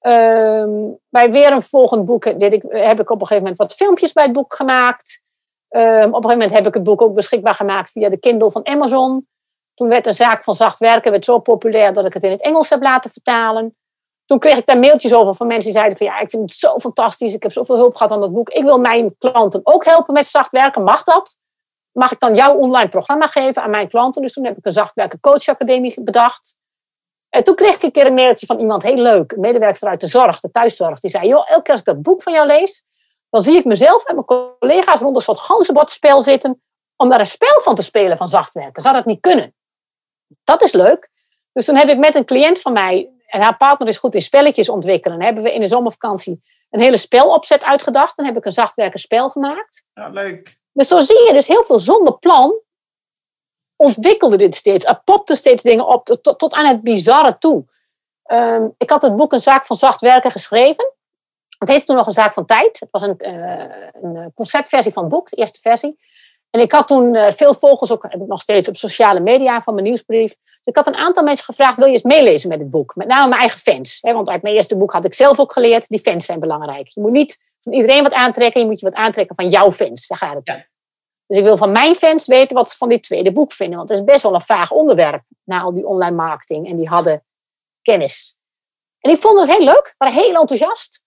[0.00, 0.64] Uh,
[1.08, 4.24] bij weer een volgend boek ik, heb ik op een gegeven moment wat filmpjes bij
[4.24, 5.22] het boek gemaakt.
[5.68, 8.50] Um, op een gegeven moment heb ik het boek ook beschikbaar gemaakt via de Kindle
[8.50, 9.28] van Amazon.
[9.74, 12.40] Toen werd de zaak van zacht werken werd zo populair dat ik het in het
[12.40, 13.76] Engels heb laten vertalen.
[14.30, 16.58] Toen kreeg ik daar mailtjes over van mensen die zeiden van ja, ik vind het
[16.58, 17.34] zo fantastisch.
[17.34, 18.48] Ik heb zoveel hulp gehad aan dat boek.
[18.48, 20.84] Ik wil mijn klanten ook helpen met zacht werken.
[20.84, 21.38] Mag dat?
[21.92, 24.22] Mag ik dan jouw online programma geven aan mijn klanten?
[24.22, 26.56] Dus toen heb ik een zachtwerken coachacademie bedacht.
[27.28, 30.00] En toen kreeg ik een keer een mailtje van iemand, heel leuk, een medewerker uit
[30.00, 31.00] de zorg, de thuiszorg.
[31.00, 32.84] Die zei, joh, elke keer als ik dat boek van jou lees,
[33.30, 36.62] dan zie ik mezelf en mijn collega's rond een soort ganzenbordspel zitten
[36.96, 38.82] om daar een spel van te spelen van zacht werken.
[38.82, 39.54] Zou dat niet kunnen?
[40.44, 41.10] Dat is leuk.
[41.52, 44.22] Dus toen heb ik met een cliënt van mij, en haar partner is goed in
[44.22, 48.16] spelletjes ontwikkelen, hebben we in de zomervakantie een hele spelopzet uitgedacht.
[48.16, 49.84] Dan heb ik een zachtwerken spel gemaakt.
[49.94, 50.58] Ja, leuk.
[50.72, 52.60] Dus zo zie je dus heel veel zonder plan
[53.76, 54.84] ontwikkelde dit steeds.
[54.84, 57.64] Er popte steeds dingen op, tot, tot aan het bizarre toe.
[58.26, 60.92] Um, ik had het boek Een Zaak van Zacht Werken geschreven.
[61.58, 62.80] Het heette toen nog een zaak van tijd.
[62.80, 65.98] Het was een, uh, een conceptversie van het boek, de eerste versie.
[66.50, 69.62] En ik had toen uh, veel volgers, ook heb ik nog steeds op sociale media
[69.62, 70.36] van mijn nieuwsbrief.
[70.42, 72.94] Dus ik had een aantal mensen gevraagd, wil je eens meelezen met het boek?
[72.94, 73.98] Met name mijn eigen fans.
[74.00, 74.12] Hè?
[74.12, 76.88] Want uit mijn eerste boek had ik zelf ook geleerd, die fans zijn belangrijk.
[76.88, 80.06] Je moet niet van iedereen wat aantrekken, je moet je wat aantrekken van jouw fans.
[80.06, 80.64] Daar gaat het om.
[81.26, 83.76] Dus ik wil van mijn fans weten wat ze van dit tweede boek vinden.
[83.76, 86.68] Want het is best wel een vaag onderwerp na al die online marketing.
[86.68, 87.24] En die hadden
[87.82, 88.38] kennis.
[89.00, 91.02] En die vonden het heel leuk, waren heel enthousiast.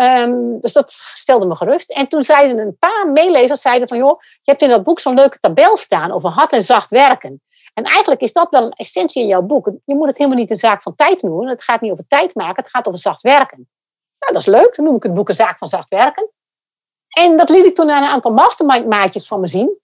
[0.00, 1.90] Um, dus dat stelde me gerust.
[1.90, 5.14] En toen zeiden een paar meelezers zeiden van joh, je hebt in dat boek zo'n
[5.14, 7.42] leuke tabel staan over hard en zacht werken.
[7.74, 9.70] En eigenlijk is dat wel een essentie in jouw boek.
[9.84, 11.48] Je moet het helemaal niet een zaak van tijd noemen.
[11.48, 13.68] Het gaat niet over tijd maken, het gaat over zacht werken.
[14.18, 14.76] Nou, dat is leuk.
[14.76, 16.30] Dan noem ik het boek een zaak van zacht werken.
[17.08, 19.78] En dat liet ik toen aan een aantal mastermind maatjes van me zien.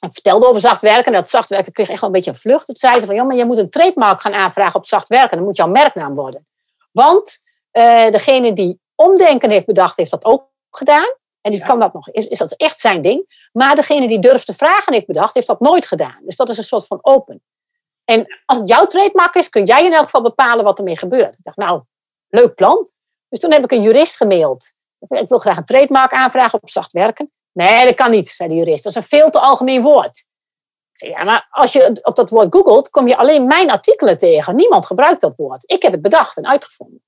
[0.00, 1.12] Ik vertelde over zacht werken.
[1.12, 2.66] En dat zacht werken kreeg echt wel een beetje een vlucht.
[2.66, 5.36] Toen zeiden ze van, joh, maar je moet een trademark gaan aanvragen op zacht werken.
[5.36, 6.46] Dan moet jouw merknaam worden.
[6.92, 11.16] Want Uh, degene die omdenken heeft bedacht, heeft dat ook gedaan.
[11.40, 13.48] En die kan dat nog, is, is dat echt zijn ding.
[13.52, 16.18] Maar degene die durft te vragen heeft bedacht, heeft dat nooit gedaan.
[16.22, 17.42] Dus dat is een soort van open.
[18.04, 21.38] En als het jouw trademark is, kun jij in elk geval bepalen wat ermee gebeurt.
[21.38, 21.82] Ik dacht, nou,
[22.28, 22.90] leuk plan.
[23.28, 24.72] Dus toen heb ik een jurist gemaild.
[25.08, 27.32] Ik wil graag een trademark aanvragen op zacht werken.
[27.52, 28.84] Nee, dat kan niet, zei de jurist.
[28.84, 30.26] Dat is een veel te algemeen woord.
[30.92, 34.18] Ik zei, ja, maar als je op dat woord googelt, kom je alleen mijn artikelen
[34.18, 34.54] tegen.
[34.54, 35.70] Niemand gebruikt dat woord.
[35.70, 37.02] Ik heb het bedacht en uitgevonden.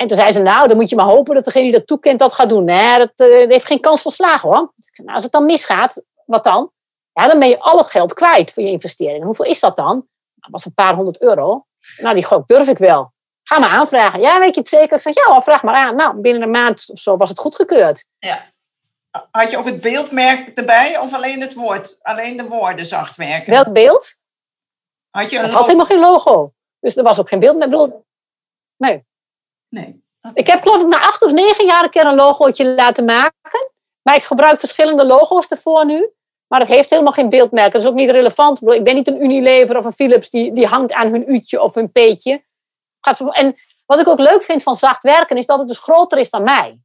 [0.00, 2.18] En toen zei ze, nou, dan moet je maar hopen dat degene die dat toekent
[2.18, 2.64] dat gaat doen.
[2.64, 4.72] Nee, dat, uh, heeft geen kans van slagen hoor.
[4.92, 6.72] Nou, als het dan misgaat, wat dan?
[7.12, 9.24] Ja, dan ben je al het geld kwijt voor je investering.
[9.24, 10.06] Hoeveel is dat dan?
[10.34, 11.66] Dat was een paar honderd euro.
[11.96, 13.12] Nou, die gok durf ik wel.
[13.42, 14.20] Ga maar aanvragen.
[14.20, 14.96] Ja, weet je het zeker?
[14.96, 15.94] Ik zeg, ja, vraag maar aan.
[15.96, 18.06] Nou, binnen een maand of zo was het goedgekeurd.
[18.18, 18.44] Ja.
[19.30, 21.98] Had je ook het beeldmerk erbij of alleen het woord?
[22.02, 23.52] Alleen de woorden zacht werken?
[23.52, 24.16] Welk beeld?
[25.10, 26.52] Had je een het had helemaal geen logo.
[26.80, 27.92] Dus er was ook geen beeld.
[28.76, 29.08] Nee.
[29.70, 30.04] Nee.
[30.34, 33.70] Ik heb geloof ik na acht of negen jaar een keer een logootje laten maken.
[34.02, 36.10] Maar ik gebruik verschillende logo's ervoor nu.
[36.46, 37.72] Maar dat heeft helemaal geen beeldmerk.
[37.72, 38.62] Dat is ook niet relevant.
[38.62, 41.74] Ik ben niet een Unilever of een Philips die, die hangt aan hun u'tje of
[41.74, 42.44] hun peetje.
[43.30, 43.54] En
[43.86, 46.42] wat ik ook leuk vind van zacht werken is dat het dus groter is dan
[46.42, 46.80] mij.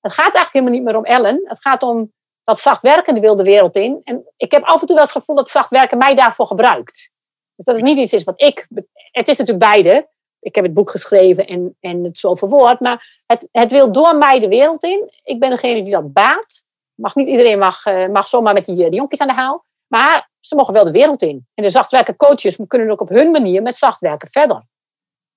[0.00, 1.40] Het gaat eigenlijk helemaal niet meer om Ellen.
[1.44, 2.12] Het gaat om
[2.42, 4.00] dat zacht werken de wilde wereld in.
[4.04, 6.46] En ik heb af en toe wel eens het gevoel dat zacht werken mij daarvoor
[6.46, 7.10] gebruikt.
[7.54, 8.66] Dus dat het niet iets is wat ik.
[9.10, 10.08] Het is natuurlijk beide
[10.40, 12.80] ik heb het boek geschreven en, en het zo verwoord.
[12.80, 15.12] Maar het, het wil door mij de wereld in.
[15.22, 16.64] Ik ben degene die dat baat.
[16.94, 19.64] Mag niet iedereen mag, uh, mag zomaar met die, die jonkies aan de haal.
[19.86, 21.46] Maar ze mogen wel de wereld in.
[21.54, 24.62] En de zachtwerken coaches kunnen ook op hun manier met zacht werken verder.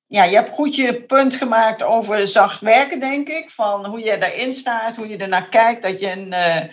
[0.08, 3.50] Ja, je hebt goed je punt gemaakt over zacht werken, denk ik.
[3.50, 5.82] Van hoe je daarin staat, hoe je ernaar kijkt.
[5.82, 6.64] Dat je een, uh,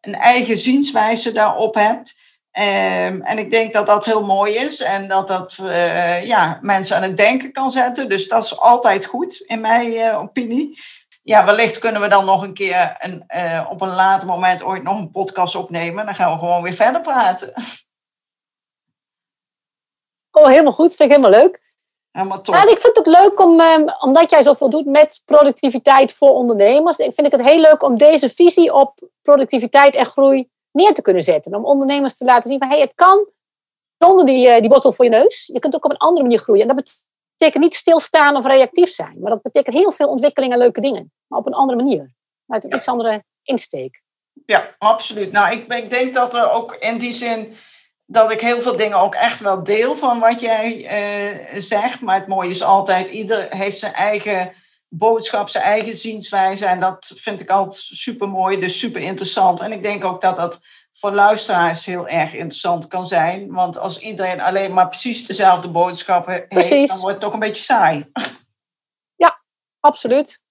[0.00, 2.25] een eigen zienswijze daarop hebt.
[2.58, 6.96] Um, en ik denk dat dat heel mooi is en dat dat uh, ja, mensen
[6.96, 8.08] aan het denken kan zetten.
[8.08, 10.78] Dus dat is altijd goed, in mijn uh, opinie.
[11.22, 14.82] Ja, wellicht kunnen we dan nog een keer een, uh, op een later moment ooit
[14.82, 16.04] nog een podcast opnemen.
[16.06, 17.52] Dan gaan we gewoon weer verder praten.
[20.30, 20.94] Oh, helemaal goed.
[20.94, 21.62] Vind ik helemaal leuk.
[22.10, 22.54] Helemaal top.
[22.54, 26.30] Ja, ik vind het ook leuk om, um, omdat jij zoveel doet met productiviteit voor
[26.30, 26.98] ondernemers.
[26.98, 31.02] Ik vind ik het heel leuk om deze visie op productiviteit en groei neer te
[31.02, 31.54] kunnen zetten.
[31.54, 33.26] Om ondernemers te laten zien van hey, het kan
[33.98, 35.50] zonder die, uh, die wortel voor je neus.
[35.52, 36.68] Je kunt ook op een andere manier groeien.
[36.68, 37.04] En dat
[37.36, 39.20] betekent niet stilstaan of reactief zijn.
[39.20, 41.12] Maar dat betekent heel veel ontwikkeling en leuke dingen.
[41.26, 42.12] Maar op een andere manier.
[42.44, 42.76] Met een ja.
[42.76, 44.02] iets andere insteek.
[44.46, 45.32] Ja, absoluut.
[45.32, 47.56] Nou, ik, ik denk dat er ook in die zin
[48.06, 52.00] dat ik heel veel dingen ook echt wel deel van wat jij uh, zegt.
[52.00, 54.52] Maar het mooie is altijd, ieder heeft zijn eigen
[54.88, 56.66] boodschap, zijn eigen zienswijze.
[56.66, 59.60] En dat vind ik altijd super mooi, dus super interessant.
[59.60, 60.60] En ik denk ook dat dat
[60.92, 63.52] voor luisteraars heel erg interessant kan zijn.
[63.52, 67.62] Want als iedereen alleen maar precies dezelfde boodschappen heeft, dan wordt het ook een beetje
[67.62, 68.04] saai.
[69.16, 69.42] Ja,
[69.80, 70.44] absoluut.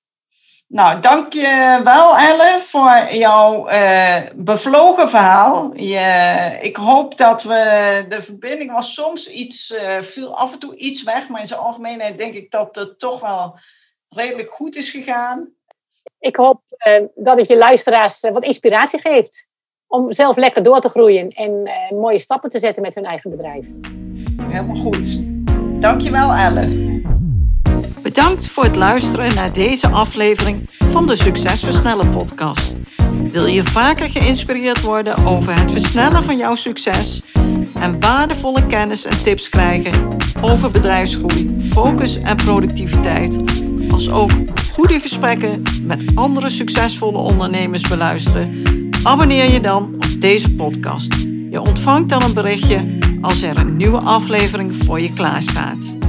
[0.68, 5.76] Nou, dank je wel, Elle, voor jouw uh, bevlogen verhaal.
[5.76, 8.06] Je, ik hoop dat we.
[8.10, 9.72] De verbinding was soms iets.
[9.72, 13.00] Uh, viel af en toe iets weg, maar in zijn algemeenheid denk ik dat het
[13.00, 13.60] toch wel
[14.10, 15.54] redelijk goed is gegaan.
[16.20, 19.48] Ik hoop uh, dat het je luisteraars uh, wat inspiratie geeft
[19.88, 23.30] om zelf lekker door te groeien en uh, mooie stappen te zetten met hun eigen
[23.30, 23.68] bedrijf.
[24.42, 25.18] Helemaal goed.
[25.82, 27.04] Dankjewel, Elle.
[28.02, 32.74] Bedankt voor het luisteren naar deze aflevering van de Succes Versnellen podcast.
[33.30, 37.24] Wil je vaker geïnspireerd worden over het versnellen van jouw succes
[37.80, 40.08] en waardevolle kennis en tips krijgen
[40.42, 43.44] over bedrijfsgroei, focus en productiviteit?
[43.92, 44.32] Als ook
[44.74, 48.62] goede gesprekken met andere succesvolle ondernemers beluisteren,
[49.04, 51.28] abonneer je dan op deze podcast.
[51.50, 56.05] Je ontvangt dan een berichtje als er een nieuwe aflevering voor je klaar staat.